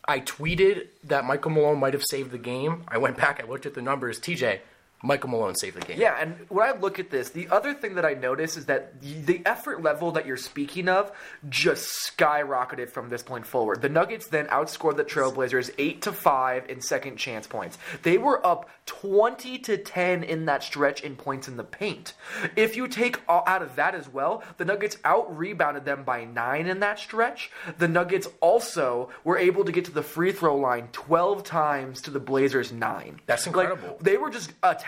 I 0.08 0.22
tweeted 0.22 0.88
that 1.04 1.26
Michael 1.26 1.52
Malone 1.52 1.80
might 1.80 1.94
have 1.94 2.04
saved 2.04 2.32
the 2.32 2.38
game. 2.38 2.84
I 2.88 2.98
went 2.98 3.18
back, 3.18 3.42
I 3.44 3.48
looked 3.48 3.66
at 3.66 3.74
the 3.74 3.82
numbers. 3.82 4.20
TJ, 4.20 4.60
Michael 5.04 5.30
Malone 5.30 5.54
saved 5.56 5.78
the 5.78 5.86
game. 5.86 6.00
Yeah, 6.00 6.18
and 6.20 6.36
when 6.50 6.68
I 6.68 6.78
look 6.78 6.98
at 6.98 7.12
this, 7.12 7.30
the 7.30 7.48
other 7.50 7.74
thing 7.76 7.96
that 7.96 8.06
I 8.06 8.16
notice 8.16 8.58
is 8.58 8.66
that 8.66 9.00
the, 9.00 9.14
the 9.14 9.42
effort 9.46 9.84
level 9.84 10.12
that 10.14 10.26
you're 10.26 10.38
speaking 10.38 10.90
of 10.90 11.12
just 11.50 12.18
skyrocketed 12.18 12.90
from 12.90 13.10
this 13.10 13.22
point 13.22 13.46
forward. 13.46 13.82
The 13.84 13.90
Nuggets 13.90 14.26
then 14.28 14.48
outscored 14.48 14.98
the 14.98 15.04
Trailblazers 15.06 15.70
eight 15.78 16.02
to 16.02 16.12
five 16.12 16.68
in 16.68 16.82
second 16.82 17.18
chance 17.18 17.46
points. 17.46 17.78
They 18.02 18.18
were 18.18 18.44
up 18.46 18.70
twenty 18.88 19.60
to 19.60 19.78
ten 19.78 20.24
in 20.24 20.46
that 20.46 20.64
stretch 20.64 21.02
in 21.04 21.16
points 21.16 21.48
in 21.48 21.58
the 21.58 21.64
paint. 21.64 22.14
If 22.56 22.76
you 22.76 22.88
take 22.88 23.20
all 23.30 23.44
out 23.46 23.62
of 23.62 23.76
that 23.76 23.94
as 23.94 24.10
well, 24.12 24.42
the 24.58 24.66
Nuggets 24.66 24.98
out 25.06 25.38
rebounded 25.38 25.86
them 25.86 26.06
by 26.06 26.26
nine 26.26 26.66
in 26.66 26.80
that 26.80 26.98
stretch. 26.98 27.52
The 27.78 27.88
Nuggets 27.88 28.28
also 28.42 29.10
were 29.24 29.38
able 29.38 29.64
to 29.66 29.72
get 29.72 29.86
to 29.86 29.92
the 29.92 30.02
free 30.04 30.32
throw 30.32 30.58
line 30.58 30.90
twelve 30.92 31.44
times 31.44 32.02
to 32.02 32.10
the 32.12 32.20
Blazers 32.20 32.72
nine. 32.72 33.20
That's 33.28 33.46
Like, 33.46 33.70
incredible. 33.70 33.98
they 34.02 34.18
were 34.18 34.32
just 34.32 34.52
attacking 34.64 34.87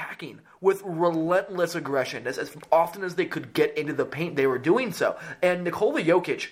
with 0.61 0.81
relentless 0.83 1.75
aggression. 1.75 2.27
As, 2.27 2.37
as 2.37 2.55
often 2.71 3.03
as 3.03 3.15
they 3.15 3.25
could 3.25 3.53
get 3.53 3.77
into 3.77 3.93
the 3.93 4.05
paint, 4.05 4.35
they 4.35 4.47
were 4.47 4.57
doing 4.57 4.91
so. 4.91 5.17
And 5.41 5.63
Nikola 5.63 6.01
Jokic, 6.01 6.49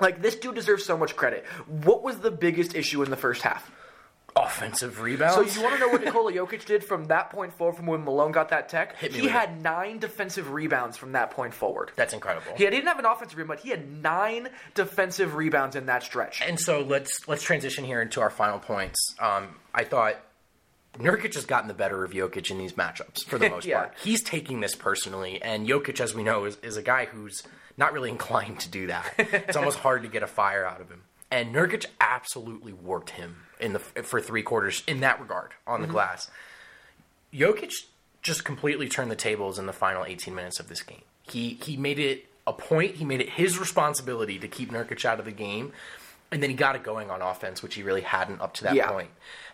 like 0.00 0.22
this 0.22 0.36
dude 0.36 0.54
deserves 0.54 0.84
so 0.84 0.96
much 0.96 1.16
credit. 1.16 1.44
What 1.66 2.02
was 2.02 2.18
the 2.18 2.30
biggest 2.30 2.74
issue 2.74 3.02
in 3.02 3.10
the 3.10 3.16
first 3.16 3.42
half? 3.42 3.70
Offensive 4.36 5.00
rebounds. 5.00 5.36
So 5.36 5.42
you 5.42 5.62
want 5.62 5.76
to 5.76 5.80
know 5.80 5.92
what 5.92 6.02
Nikola 6.02 6.32
Jokic 6.32 6.64
did 6.64 6.82
from 6.82 7.04
that 7.04 7.30
point 7.30 7.52
forward, 7.52 7.76
from 7.76 7.86
when 7.86 8.02
Malone 8.02 8.32
got 8.32 8.48
that 8.48 8.68
tech? 8.68 8.96
He 8.96 9.28
had 9.28 9.62
nine 9.62 10.00
defensive 10.00 10.50
rebounds 10.50 10.96
from 10.96 11.12
that 11.12 11.30
point 11.30 11.54
forward. 11.54 11.92
That's 11.94 12.12
incredible. 12.12 12.52
He 12.56 12.64
didn't 12.68 12.88
have 12.88 12.98
an 12.98 13.04
offensive 13.04 13.38
rebound, 13.38 13.60
but 13.60 13.64
he 13.64 13.70
had 13.70 13.88
nine 14.02 14.48
defensive 14.74 15.36
rebounds 15.36 15.76
in 15.76 15.86
that 15.86 16.02
stretch. 16.02 16.42
And 16.44 16.58
so 16.58 16.80
let's 16.80 17.28
let's 17.28 17.44
transition 17.44 17.84
here 17.84 18.02
into 18.02 18.20
our 18.20 18.30
final 18.30 18.58
points. 18.58 19.14
Um, 19.20 19.54
I 19.72 19.84
thought 19.84 20.16
Nurkic 20.98 21.34
has 21.34 21.44
gotten 21.46 21.68
the 21.68 21.74
better 21.74 22.04
of 22.04 22.12
Jokic 22.12 22.50
in 22.50 22.58
these 22.58 22.74
matchups 22.74 23.24
for 23.24 23.38
the 23.38 23.48
most 23.50 23.66
Yeah. 23.66 23.78
part. 23.80 23.94
He's 24.02 24.22
taking 24.22 24.60
this 24.60 24.74
personally, 24.74 25.40
and 25.42 25.66
Jokic, 25.68 26.00
as 26.00 26.14
we 26.14 26.22
know, 26.22 26.44
is, 26.44 26.56
is 26.62 26.76
a 26.76 26.82
guy 26.82 27.06
who's 27.06 27.42
not 27.76 27.92
really 27.92 28.10
inclined 28.16 28.60
to 28.60 28.68
do 28.68 28.86
that. 28.88 29.12
it's 29.18 29.56
almost 29.56 29.78
hard 29.78 30.02
to 30.02 30.08
get 30.08 30.22
a 30.22 30.26
fire 30.26 30.64
out 30.64 30.80
of 30.80 30.88
him. 30.90 31.02
And 31.30 31.54
Nurkic 31.54 31.86
absolutely 32.00 32.72
worked 32.72 33.10
him 33.10 33.36
in 33.58 33.72
the 33.72 33.78
for 33.80 34.20
three 34.20 34.42
quarters 34.42 34.82
in 34.86 35.00
that 35.00 35.20
regard 35.20 35.50
on 35.66 35.80
Mm-hmm. 35.80 35.86
the 35.88 35.92
glass. 35.92 36.30
Jokic 37.32 37.72
just 38.22 38.44
completely 38.44 38.88
turned 38.88 39.10
the 39.10 39.16
tables 39.16 39.58
in 39.58 39.66
the 39.66 39.72
final 39.72 40.04
18 40.04 40.34
minutes 40.34 40.60
of 40.60 40.68
this 40.68 40.82
game. 40.82 41.02
He 41.22 41.58
he 41.62 41.76
made 41.76 41.98
it 41.98 42.26
a 42.46 42.52
point. 42.52 42.96
He 42.96 43.04
made 43.04 43.20
it 43.20 43.30
his 43.30 43.58
responsibility 43.58 44.38
to 44.38 44.46
keep 44.48 44.70
Nurkic 44.70 45.04
out 45.04 45.18
of 45.18 45.24
the 45.24 45.32
game, 45.32 45.72
and 46.30 46.42
then 46.42 46.50
he 46.50 46.56
got 46.56 46.76
it 46.76 46.82
going 46.84 47.10
on 47.10 47.22
offense, 47.22 47.62
which 47.62 47.74
he 47.74 47.82
really 47.82 48.02
hadn't 48.02 48.40
up 48.40 48.54
to 48.54 48.64
that 48.64 48.74
Yeah. 48.74 48.90
point. 48.90 49.10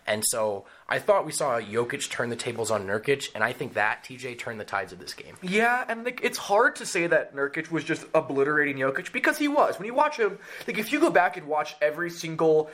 And 0.07 0.23
so 0.25 0.65
I 0.89 0.99
thought 0.99 1.25
we 1.25 1.31
saw 1.31 1.59
Jokic 1.59 2.09
turn 2.09 2.29
the 2.29 2.35
tables 2.35 2.69
on 2.69 2.85
Nurkic, 2.85 3.29
and 3.33 3.43
I 3.43 3.53
think 3.53 3.75
that 3.75 4.03
TJ 4.03 4.37
turned 4.37 4.59
the 4.59 4.65
tides 4.65 4.91
of 4.91 4.99
this 4.99 5.13
game. 5.13 5.35
Yeah, 5.41 5.85
and 5.87 6.03
like, 6.03 6.19
it's 6.21 6.37
hard 6.37 6.75
to 6.77 6.85
say 6.85 7.07
that 7.07 7.33
Nurkic 7.33 7.71
was 7.71 7.83
just 7.83 8.05
obliterating 8.13 8.77
Jokic 8.77 9.13
because 9.13 9.37
he 9.37 9.47
was. 9.47 9.79
When 9.79 9.85
you 9.85 9.93
watch 9.93 10.17
him, 10.17 10.37
like 10.67 10.77
if 10.77 10.91
you 10.91 10.99
go 10.99 11.09
back 11.09 11.37
and 11.37 11.47
watch 11.47 11.75
every 11.81 12.09
single 12.09 12.69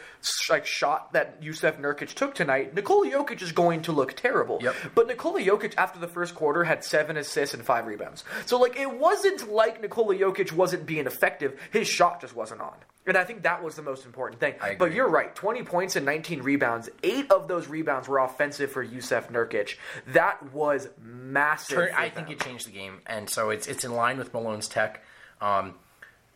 like 0.50 0.66
shot 0.66 1.14
that 1.14 1.42
Jusuf 1.42 1.80
Nurkic 1.80 2.14
took 2.14 2.34
tonight, 2.34 2.74
Nikola 2.74 3.10
Jokic 3.10 3.42
is 3.42 3.52
going 3.52 3.84
to 3.84 3.92
look 3.92 4.16
terrible. 4.16 4.60
Yep. 4.62 4.76
But 4.96 5.08
Nikola 5.08 5.42
Jokic 5.42 5.74
after 5.78 6.00
the 6.00 6.08
first 6.08 6.34
quarter 6.34 6.64
had 6.64 6.84
seven 6.84 7.18
assists 7.18 7.54
and 7.54 7.64
five 7.64 7.86
rebounds. 7.86 8.24
So 8.46 8.58
like 8.58 8.78
it 8.78 8.92
wasn't 8.92 9.52
like 9.52 9.82
Nikola 9.82 10.16
Jokic 10.16 10.52
wasn't 10.52 10.86
being 10.86 11.06
effective. 11.06 11.60
His 11.72 11.88
shot 11.88 12.22
just 12.22 12.36
wasn't 12.36 12.62
on. 12.62 12.78
And 13.08 13.18
I 13.18 13.24
think 13.24 13.44
that 13.44 13.64
was 13.64 13.76
the 13.76 13.82
most 13.82 14.06
important 14.06 14.40
thing. 14.40 14.56
But 14.78 14.94
you're 14.94 15.10
right. 15.10 15.34
20 15.34 15.64
points 15.64 15.96
and 15.96 16.06
19 16.06 16.42
rebounds. 16.42 16.90
Eight 17.04 17.32
of 17.32 17.48
those 17.48 17.68
rebounds 17.68 18.08
were 18.08 18.20
offensive 18.20 18.72
for 18.72 18.86
Jusuf 18.86 19.32
Nurkic. 19.32 19.76
That 20.08 20.52
was 20.54 20.90
massive. 21.02 21.90
I 21.96 22.10
them. 22.10 22.26
think 22.26 22.38
it 22.38 22.44
changed 22.44 22.68
the 22.68 22.72
game, 22.72 23.02
and 23.08 23.30
so 23.30 23.50
it's 23.50 23.68
it's 23.68 23.84
in 23.86 23.94
line 23.94 24.18
with 24.18 24.34
Malone's 24.34 24.68
tech. 24.68 25.04
Um, 25.42 25.76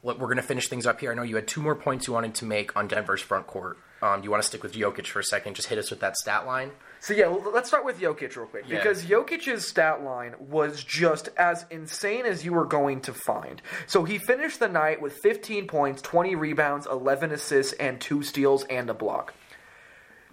we're 0.04 0.16
going 0.16 0.38
to 0.38 0.42
finish 0.42 0.68
things 0.68 0.88
up 0.88 1.00
here. 1.00 1.12
I 1.12 1.16
know 1.16 1.24
you 1.24 1.36
had 1.36 1.48
two 1.48 1.62
more 1.62 1.76
points 1.76 2.08
you 2.08 2.14
wanted 2.14 2.34
to 2.36 2.46
make 2.46 2.76
on 2.76 2.88
Denver's 2.88 3.22
front 3.22 3.46
court. 3.48 3.78
Um, 4.02 4.22
do 4.22 4.26
you 4.26 4.32
want 4.32 4.42
to 4.42 4.48
stick 4.48 4.64
with 4.64 4.74
Jokic 4.74 5.08
for 5.08 5.20
a 5.20 5.24
second? 5.24 5.56
Just 5.56 5.68
hit 5.68 5.78
us 5.78 5.92
with 5.92 6.00
that 6.00 6.18
stat 6.18 6.48
line. 6.48 6.72
So 7.02 7.16
yeah, 7.16 7.28
well, 7.30 7.52
let's 7.52 7.68
start 7.68 7.84
with 7.84 8.00
Jokic 8.00 8.36
real 8.36 8.46
quick 8.46 8.66
Yeah. 8.68 8.78
because 8.78 9.04
Jokic's 9.04 9.68
stat 9.68 10.04
line 10.04 10.36
was 10.40 10.84
just 10.84 11.30
as 11.36 11.66
insane 11.72 12.28
as 12.28 12.46
you 12.46 12.54
were 12.54 12.66
going 12.66 13.02
to 13.02 13.14
find. 13.14 13.60
So 13.88 14.04
he 14.04 14.20
finished 14.20 14.60
the 14.60 14.68
night 14.68 15.02
with 15.02 15.18
15 15.24 15.66
points, 15.68 16.04
20 16.04 16.36
rebounds, 16.36 16.86
11 16.86 17.32
assists, 17.32 17.74
and 17.74 18.00
two 18.00 18.22
steals 18.22 18.66
and 18.66 18.88
a 18.88 18.94
block. 18.94 19.34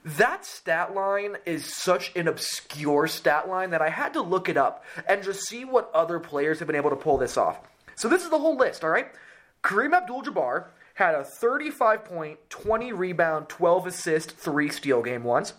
That 0.04 0.44
stat 0.44 0.94
line 0.94 1.36
is 1.46 1.74
such 1.74 2.14
an 2.14 2.28
obscure 2.28 3.06
stat 3.06 3.48
line 3.48 3.70
that 3.70 3.80
I 3.80 3.88
had 3.88 4.12
to 4.12 4.20
look 4.20 4.50
it 4.50 4.58
up 4.58 4.84
and 5.08 5.22
just 5.22 5.48
see 5.48 5.64
what 5.64 5.90
other 5.94 6.20
players 6.20 6.58
have 6.58 6.66
been 6.68 6.76
able 6.76 6.90
to 6.90 6.96
pull 6.96 7.16
this 7.16 7.38
off. 7.38 7.58
So 7.96 8.08
this 8.10 8.22
is 8.24 8.30
the 8.30 8.38
whole 8.38 8.58
list, 8.58 8.84
all 8.84 8.90
right? 8.90 9.08
Kareem 9.64 9.94
Abdul-Jabbar 9.94 10.66
had 10.98 11.14
a 11.14 11.22
35 11.22 12.04
point, 12.04 12.38
20 12.50 12.92
rebound, 12.92 13.48
12 13.48 13.86
assist, 13.86 14.32
3 14.36 14.68
steal 14.68 15.00
game 15.00 15.22
once. 15.22 15.54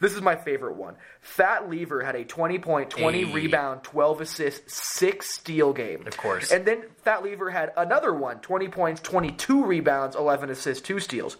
This 0.00 0.12
is 0.12 0.20
my 0.20 0.36
favorite 0.36 0.76
one. 0.76 0.96
Fat 1.22 1.70
Lever 1.70 2.02
had 2.02 2.14
a 2.14 2.24
20 2.26 2.58
point, 2.58 2.90
20 2.90 3.24
Hey. 3.24 3.32
rebound, 3.32 3.82
12 3.84 4.20
assist, 4.20 4.70
6 4.70 5.30
steal 5.30 5.72
game. 5.72 6.06
Of 6.06 6.18
course. 6.18 6.52
And 6.52 6.66
then 6.66 6.84
Fat 7.02 7.22
Lever 7.22 7.48
had 7.48 7.72
another 7.74 8.12
one 8.12 8.40
20 8.40 8.68
points, 8.68 9.00
22 9.00 9.64
rebounds, 9.64 10.14
11 10.14 10.50
assists, 10.50 10.86
2 10.86 11.00
steals. 11.00 11.38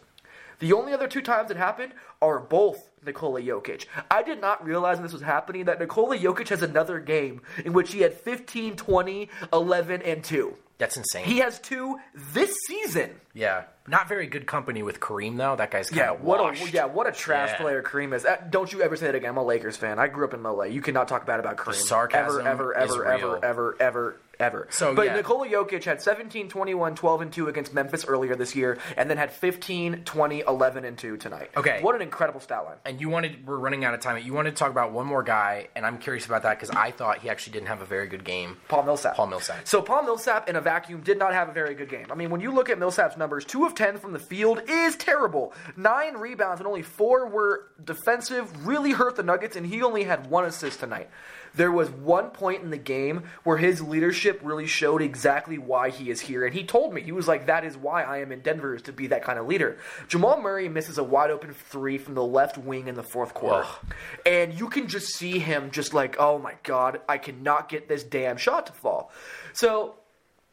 The 0.61 0.73
only 0.73 0.95
other 0.95 1.07
two 1.07 1.21
times 1.21 1.51
it 1.51 1.59
happened 1.59 1.93
are 2.23 2.39
both 2.39 2.89
Nikola 3.05 3.41
Jokic. 3.43 3.87
I 4.11 4.23
did 4.23 4.41
not 4.41 4.65
realize 4.65 4.97
when 4.97 5.05
this 5.05 5.13
was 5.13 5.23
happening 5.23 5.65
that 5.65 5.79
Nikola 5.81 6.17
Jokic 6.19 6.49
has 6.49 6.63
another 6.63 6.99
game 7.01 7.43
in 7.65 7.73
which 7.73 7.93
he 7.93 8.01
had 8.01 8.15
15, 8.15 8.77
20, 8.77 9.29
11, 9.53 10.03
and 10.03 10.23
2. 10.25 10.55
That's 10.79 10.97
insane. 10.97 11.25
He 11.25 11.39
has 11.39 11.61
two 11.61 11.99
this 12.33 12.57
season. 12.67 13.11
yeah, 13.35 13.65
not 13.87 14.09
very 14.09 14.27
good 14.27 14.47
company 14.47 14.83
with 14.83 14.99
Kareem 14.99 15.37
though. 15.37 15.55
That 15.55 15.71
guy's 15.71 15.89
kind 15.91 15.99
Yeah, 16.01 16.11
of 16.13 16.25
what 16.25 16.41
washed. 16.41 16.67
a 16.67 16.71
yeah, 16.73 16.87
what 16.87 17.07
a 17.07 17.13
trash 17.13 17.51
Yeah. 17.51 17.61
player 17.61 17.83
Kareem 17.85 18.13
is. 18.15 18.25
Uh, 18.25 18.39
don't 18.51 18.73
you 18.73 18.83
ever 18.83 18.97
say 18.97 19.07
that 19.07 19.15
again. 19.15 19.29
I'm 19.31 19.37
a 19.37 19.45
Lakers 19.45 19.77
fan. 19.77 20.01
I 20.01 20.09
grew 20.09 20.25
up 20.25 20.35
in 20.35 20.43
LA. 20.43 20.65
You 20.65 20.81
cannot 20.81 21.07
talk 21.07 21.25
bad 21.25 21.39
about 21.39 21.57
Kareem. 21.57 21.75
sarcasm 21.75 22.45
ever, 22.49 22.75
ever, 22.75 22.75
ever, 22.75 23.01
real. 23.03 23.11
ever, 23.13 23.45
ever, 23.45 23.77
ever, 23.79 24.17
ever. 24.39 24.69
So, 24.71 24.95
but 24.95 25.07
yeah. 25.07 25.17
Nikola 25.17 25.49
Jokic 25.49 25.85
had 25.85 26.03
17, 26.03 26.49
21, 26.49 26.95
12, 26.95 27.21
and 27.21 27.33
2 27.33 27.49
against 27.49 27.75
Memphis 27.75 28.05
earlier 28.05 28.35
this 28.35 28.55
year, 28.55 28.79
and 28.97 29.09
then 29.09 29.17
had 29.17 29.33
15, 29.33 30.05
20, 30.05 30.41
11, 30.41 30.85
and 30.85 30.99
2 30.99 31.17
tonight. 31.17 31.51
Okay. 31.57 31.81
What 31.83 31.95
an 31.95 32.03
incredible 32.03 32.41
stat 32.41 32.65
line. 32.65 32.77
And 32.85 33.01
you 33.01 33.09
wanted 33.09 33.47
we're 33.47 33.57
running 33.57 33.85
out 33.85 33.95
of 33.95 34.01
time. 34.01 34.23
You 34.25 34.33
wanted 34.33 34.51
to 34.51 34.57
talk 34.57 34.71
about 34.71 34.93
one 34.93 35.07
more 35.07 35.23
guy, 35.23 35.69
and 35.75 35.87
I'm 35.87 35.99
curious 35.99 36.27
about 36.27 36.43
that 36.43 36.59
because 36.59 36.75
I 36.75 36.91
thought 36.91 37.19
he 37.19 37.31
actually 37.31 37.53
didn't 37.55 37.69
have 37.69 37.83
a 37.83 37.87
very 37.87 38.09
good 38.09 38.25
game. 38.25 38.57
Paul 38.69 38.85
Millsap. 38.85 39.17
Paul 39.17 39.29
Millsap. 39.29 39.67
So 39.67 39.83
Paul 39.83 40.05
Millsap 40.05 40.49
in 40.49 40.57
a 40.57 40.61
vacuum 40.61 41.01
did 41.03 41.19
not 41.19 41.33
have 41.33 41.49
a 41.49 41.53
very 41.53 41.75
good 41.75 41.89
game. 41.89 42.07
I 42.11 42.15
mean, 42.15 42.31
when 42.31 42.41
you 42.41 42.53
look 42.53 42.71
at 42.71 42.79
Millsap's 42.79 43.17
numbers, 43.17 43.45
two 43.45 43.65
of 43.65 43.75
ten 43.75 43.99
from 43.99 44.13
the 44.13 44.19
field 44.19 44.63
is 44.69 44.97
terrible. 44.97 45.53
Nine 45.77 46.17
rebounds 46.17 46.61
and 46.61 46.67
only 46.67 46.83
four 46.83 47.29
were 47.29 47.69
defensive. 47.83 48.67
Really 48.67 48.93
hurt 48.93 49.17
the 49.17 49.23
Nuggets, 49.23 49.57
and 49.57 49.67
he 49.67 49.83
only 49.83 50.05
had 50.05 50.29
one 50.29 50.45
assist 50.45 50.81
tonight. 50.81 51.09
There 51.55 51.71
was 51.71 51.91
one 51.91 52.31
point 52.31 52.63
in 52.63 52.71
the 52.71 52.79
game 52.79 53.25
where 53.45 53.59
his 53.59 53.83
leadership 53.83 54.22
really 54.43 54.67
showed 54.67 55.03
exactly 55.03 55.59
why 55.59 55.91
he 55.91 56.11
is 56.11 56.21
here, 56.21 56.45
and 56.45 56.55
he 56.55 56.65
told 56.65 56.93
me 56.93 57.01
he 57.03 57.13
was 57.13 57.27
like, 57.27 57.47
"That 57.47 57.65
is 57.65 57.77
why 57.77 58.03
I 58.03 58.19
am 58.19 58.33
in 58.33 58.41
Denver 58.41 58.75
is 58.75 58.83
to 58.83 58.93
be 58.93 59.09
that 59.09 59.25
kind 59.25 59.39
of 59.39 59.47
leader." 59.47 59.79
Jamal 60.09 60.41
Murray 60.41 60.69
misses 60.69 60.99
a 60.99 61.05
wide 61.05 61.31
open 61.31 61.53
three 61.53 61.99
from 61.99 62.15
the 62.15 62.25
left 62.25 62.59
wing 62.59 62.89
in 62.89 62.95
the 62.95 63.03
fourth 63.03 63.35
quarter, 63.35 63.65
Ugh. 63.65 63.95
and 64.25 64.55
you 64.55 64.69
can 64.69 64.89
just 64.89 65.15
see 65.15 65.39
him 65.39 65.71
just 65.71 65.95
like, 65.95 66.17
"Oh 66.19 66.39
my 66.39 66.55
god, 66.63 67.01
I 67.09 67.19
cannot 67.19 67.69
get 67.69 67.89
this 67.89 68.03
damn 68.05 68.37
shot 68.37 68.67
to 68.67 68.73
fall." 68.73 69.11
So 69.53 69.97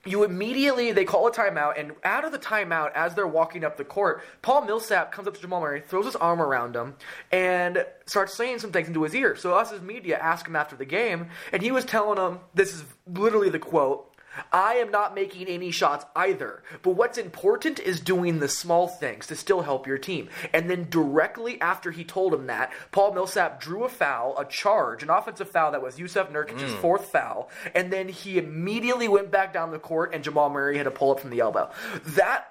you 0.09 0.23
immediately 0.23 0.91
they 0.91 1.05
call 1.05 1.27
a 1.27 1.31
timeout, 1.31 1.79
and 1.79 1.93
out 2.03 2.25
of 2.25 2.31
the 2.31 2.39
timeout, 2.39 2.91
as 2.93 3.13
they're 3.13 3.27
walking 3.27 3.63
up 3.63 3.77
the 3.77 3.85
court, 3.85 4.23
Paul 4.41 4.65
Millsap 4.65 5.11
comes 5.11 5.27
up 5.27 5.35
to 5.35 5.41
Jamal 5.41 5.61
Murray, 5.61 5.81
throws 5.81 6.05
his 6.05 6.15
arm 6.15 6.41
around 6.41 6.75
him, 6.75 6.95
and 7.31 7.85
starts 8.05 8.33
saying 8.33 8.59
some 8.59 8.71
things 8.71 8.87
into 8.87 9.03
his 9.03 9.13
ear. 9.13 9.35
So 9.35 9.53
us 9.53 9.71
as 9.71 9.81
media 9.81 10.17
ask 10.17 10.47
him 10.47 10.55
after 10.55 10.75
the 10.75 10.85
game, 10.85 11.29
and 11.53 11.61
he 11.61 11.71
was 11.71 11.85
telling 11.85 12.15
them, 12.15 12.39
"This 12.53 12.73
is 12.73 12.83
literally 13.07 13.49
the 13.49 13.59
quote." 13.59 14.08
I 14.51 14.75
am 14.75 14.91
not 14.91 15.15
making 15.15 15.47
any 15.47 15.71
shots 15.71 16.05
either. 16.15 16.63
But 16.81 16.91
what's 16.91 17.17
important 17.17 17.79
is 17.79 17.99
doing 17.99 18.39
the 18.39 18.47
small 18.47 18.87
things 18.87 19.27
to 19.27 19.35
still 19.35 19.61
help 19.61 19.87
your 19.87 19.97
team. 19.97 20.29
And 20.53 20.69
then 20.69 20.87
directly 20.89 21.59
after 21.61 21.91
he 21.91 22.03
told 22.03 22.33
him 22.33 22.47
that, 22.47 22.71
Paul 22.91 23.13
Millsap 23.13 23.61
drew 23.61 23.83
a 23.83 23.89
foul, 23.89 24.37
a 24.37 24.45
charge, 24.45 25.03
an 25.03 25.09
offensive 25.09 25.49
foul 25.49 25.71
that 25.71 25.81
was 25.81 25.95
Jusuf 25.97 26.31
Nurkic's 26.31 26.63
mm. 26.63 26.79
fourth 26.79 27.11
foul, 27.11 27.49
and 27.75 27.91
then 27.91 28.09
he 28.09 28.37
immediately 28.37 29.07
went 29.07 29.31
back 29.31 29.53
down 29.53 29.71
the 29.71 29.79
court 29.79 30.13
and 30.13 30.23
Jamal 30.23 30.49
Murray 30.49 30.77
had 30.77 30.87
a 30.87 30.91
pull 30.91 31.11
up 31.11 31.19
from 31.19 31.29
the 31.29 31.39
elbow. 31.39 31.69
That 32.05 32.45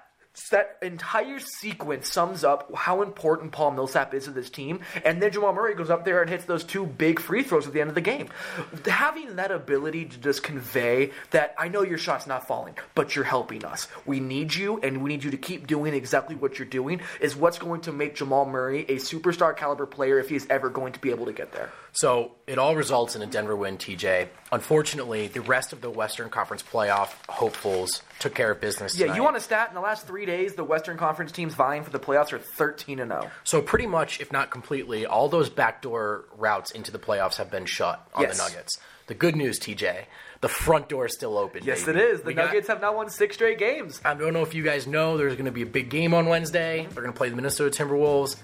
that 0.51 0.77
entire 0.81 1.39
sequence 1.39 2.11
sums 2.11 2.43
up 2.43 2.73
how 2.75 3.01
important 3.01 3.51
Paul 3.51 3.71
Millsap 3.71 4.13
is 4.13 4.25
to 4.25 4.31
this 4.31 4.49
team. 4.49 4.81
And 5.05 5.21
then 5.21 5.31
Jamal 5.31 5.53
Murray 5.53 5.75
goes 5.75 5.89
up 5.89 6.05
there 6.05 6.21
and 6.21 6.29
hits 6.29 6.45
those 6.45 6.63
two 6.63 6.85
big 6.85 7.19
free 7.19 7.43
throws 7.43 7.67
at 7.67 7.73
the 7.73 7.81
end 7.81 7.89
of 7.89 7.95
the 7.95 8.01
game. 8.01 8.29
Having 8.85 9.35
that 9.35 9.51
ability 9.51 10.05
to 10.05 10.17
just 10.17 10.43
convey 10.43 11.11
that 11.31 11.55
I 11.57 11.67
know 11.67 11.83
your 11.83 11.97
shot's 11.97 12.27
not 12.27 12.47
falling, 12.47 12.75
but 12.95 13.15
you're 13.15 13.25
helping 13.25 13.65
us. 13.65 13.87
We 14.05 14.19
need 14.19 14.53
you, 14.55 14.79
and 14.81 15.03
we 15.03 15.09
need 15.09 15.23
you 15.23 15.31
to 15.31 15.37
keep 15.37 15.67
doing 15.67 15.93
exactly 15.93 16.35
what 16.35 16.59
you're 16.59 16.67
doing, 16.67 17.01
is 17.19 17.35
what's 17.35 17.59
going 17.59 17.81
to 17.81 17.91
make 17.91 18.15
Jamal 18.15 18.45
Murray 18.45 18.81
a 18.89 18.95
superstar 18.95 19.55
caliber 19.55 19.85
player 19.85 20.19
if 20.19 20.29
he's 20.29 20.47
ever 20.49 20.69
going 20.69 20.93
to 20.93 20.99
be 20.99 21.11
able 21.11 21.25
to 21.25 21.33
get 21.33 21.51
there. 21.51 21.71
So 21.91 22.31
it 22.45 22.57
all 22.57 22.75
results 22.75 23.15
in 23.15 23.21
a 23.21 23.25
Denver 23.25 23.55
win, 23.55 23.77
TJ. 23.77 24.27
Unfortunately, 24.51 25.27
the 25.27 25.41
rest 25.41 25.73
of 25.73 25.81
the 25.81 25.89
Western 25.89 26.29
Conference 26.29 26.63
playoff 26.63 27.13
hopefuls 27.27 28.01
took 28.19 28.35
care 28.35 28.51
of 28.51 28.61
business. 28.61 28.97
Yeah, 28.97 29.15
you 29.15 29.23
want 29.23 29.37
a 29.37 29.39
stat? 29.39 29.69
In 29.69 29.75
the 29.75 29.81
last 29.81 30.05
three 30.05 30.25
days, 30.29 30.55
the 30.55 30.63
Western 30.63 30.97
Conference 30.97 31.31
teams 31.31 31.53
vying 31.53 31.83
for 31.83 31.89
the 31.89 31.99
playoffs 31.99 32.31
are 32.33 32.39
13 32.39 32.99
and 32.99 33.11
oh. 33.11 33.21
0. 33.21 33.31
So 33.43 33.61
pretty 33.61 33.87
much, 33.87 34.19
if 34.21 34.31
not 34.31 34.51
completely, 34.51 35.05
all 35.05 35.29
those 35.29 35.49
backdoor 35.49 36.25
routes 36.37 36.71
into 36.71 36.91
the 36.91 36.99
playoffs 36.99 37.35
have 37.37 37.49
been 37.51 37.65
shut 37.65 38.07
on 38.13 38.23
Yes. 38.23 38.37
the 38.37 38.43
Nuggets. 38.43 38.79
The 39.07 39.13
good 39.15 39.35
news, 39.35 39.59
TJ, 39.59 40.05
the 40.41 40.47
front 40.49 40.87
door 40.87 41.07
is 41.07 41.13
still 41.15 41.37
open. 41.37 41.63
Yes, 41.63 41.83
baby. 41.85 41.99
it 41.99 42.05
is. 42.05 42.21
The 42.21 42.27
We 42.27 42.33
got- 42.35 42.45
Nuggets 42.47 42.67
have 42.67 42.79
now 42.81 42.95
won 42.95 43.09
six 43.09 43.35
straight 43.35 43.57
games. 43.57 43.99
I 44.05 44.13
don't 44.13 44.33
know 44.33 44.43
if 44.43 44.53
you 44.53 44.61
guys 44.63 44.85
know, 44.85 45.17
there's 45.17 45.33
going 45.33 45.45
to 45.45 45.51
be 45.51 45.63
a 45.63 45.65
big 45.65 45.89
game 45.89 46.13
on 46.13 46.27
Wednesday. 46.27 46.85
They're 46.91 47.01
going 47.03 47.13
to 47.13 47.17
play 47.17 47.29
the 47.29 47.35
Minnesota 47.35 47.71
Timberwolves. 47.83 48.35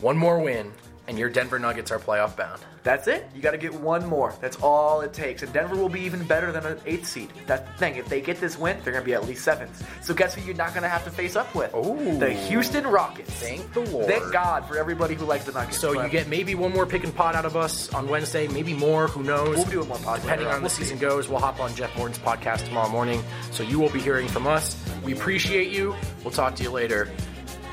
One 0.00 0.16
more 0.16 0.38
win, 0.40 0.72
and 1.08 1.18
your 1.18 1.28
Denver 1.28 1.58
Nuggets 1.58 1.90
are 1.90 1.98
playoff 1.98 2.36
bound. 2.36 2.60
That's 2.84 3.06
it. 3.06 3.28
You 3.34 3.40
got 3.42 3.52
to 3.52 3.58
get 3.58 3.72
one 3.74 4.06
more. 4.08 4.34
That's 4.40 4.56
all 4.56 5.02
it 5.02 5.12
takes. 5.12 5.42
And 5.42 5.52
Denver 5.52 5.76
will 5.76 5.88
be 5.88 6.00
even 6.00 6.24
better 6.24 6.50
than 6.50 6.66
an 6.66 6.78
eighth 6.86 7.06
seed. 7.06 7.32
That's 7.46 7.68
the 7.70 7.76
thing. 7.78 7.96
If 7.96 8.08
they 8.08 8.20
get 8.20 8.40
this 8.40 8.58
win, 8.58 8.76
they're 8.82 8.92
going 8.92 9.04
to 9.04 9.08
be 9.08 9.14
at 9.14 9.24
least 9.26 9.44
seventh. 9.44 9.86
So 10.04 10.14
guess 10.14 10.34
who 10.34 10.42
you're 10.42 10.54
not 10.56 10.70
going 10.74 10.82
to 10.82 10.88
have 10.88 11.04
to 11.04 11.10
face 11.10 11.36
up 11.36 11.54
with? 11.54 11.72
Ooh. 11.74 12.18
The 12.18 12.30
Houston 12.30 12.84
Rockets. 12.86 13.30
Thank 13.34 13.72
the 13.72 13.80
Lord. 13.80 14.06
Thank 14.06 14.32
God 14.32 14.66
for 14.66 14.76
everybody 14.78 15.14
who 15.14 15.24
likes 15.26 15.44
the 15.44 15.52
Nuggets. 15.52 15.78
So 15.78 15.92
you 16.02 16.08
get 16.08 16.28
maybe 16.28 16.54
one 16.56 16.72
more 16.72 16.86
pick 16.86 17.04
and 17.04 17.14
pot 17.14 17.34
out 17.36 17.44
of 17.44 17.56
us 17.56 17.92
on 17.94 18.08
Wednesday, 18.08 18.48
maybe 18.48 18.74
more. 18.74 19.06
Who 19.08 19.22
knows? 19.22 19.56
We'll 19.56 19.64
be 19.66 19.70
doing 19.72 19.88
more 19.88 19.98
pods 19.98 20.22
Depending 20.22 20.46
on 20.48 20.54
on. 20.54 20.58
the 20.60 20.62
We'll 20.64 20.70
see. 20.70 20.82
season 20.84 20.98
goes, 20.98 21.28
we'll 21.28 21.38
hop 21.40 21.60
on 21.60 21.72
Jeff 21.76 21.96
Morton's 21.96 22.18
podcast 22.18 22.64
tomorrow 22.66 22.88
morning. 22.88 23.22
So 23.52 23.62
you 23.62 23.78
will 23.78 23.90
be 23.90 24.00
hearing 24.00 24.26
from 24.28 24.46
us. 24.48 24.76
We 25.04 25.12
appreciate 25.12 25.70
you. 25.72 25.94
We'll 26.24 26.32
talk 26.32 26.56
to 26.56 26.62
you 26.64 26.70
later. 26.70 27.10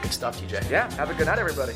Good 0.03 0.13
stuff, 0.13 0.39
TJ. 0.39 0.69
Yeah. 0.69 0.91
Have 0.93 1.09
a 1.09 1.13
good 1.15 1.25
night, 1.25 1.39
everybody. 1.39 1.73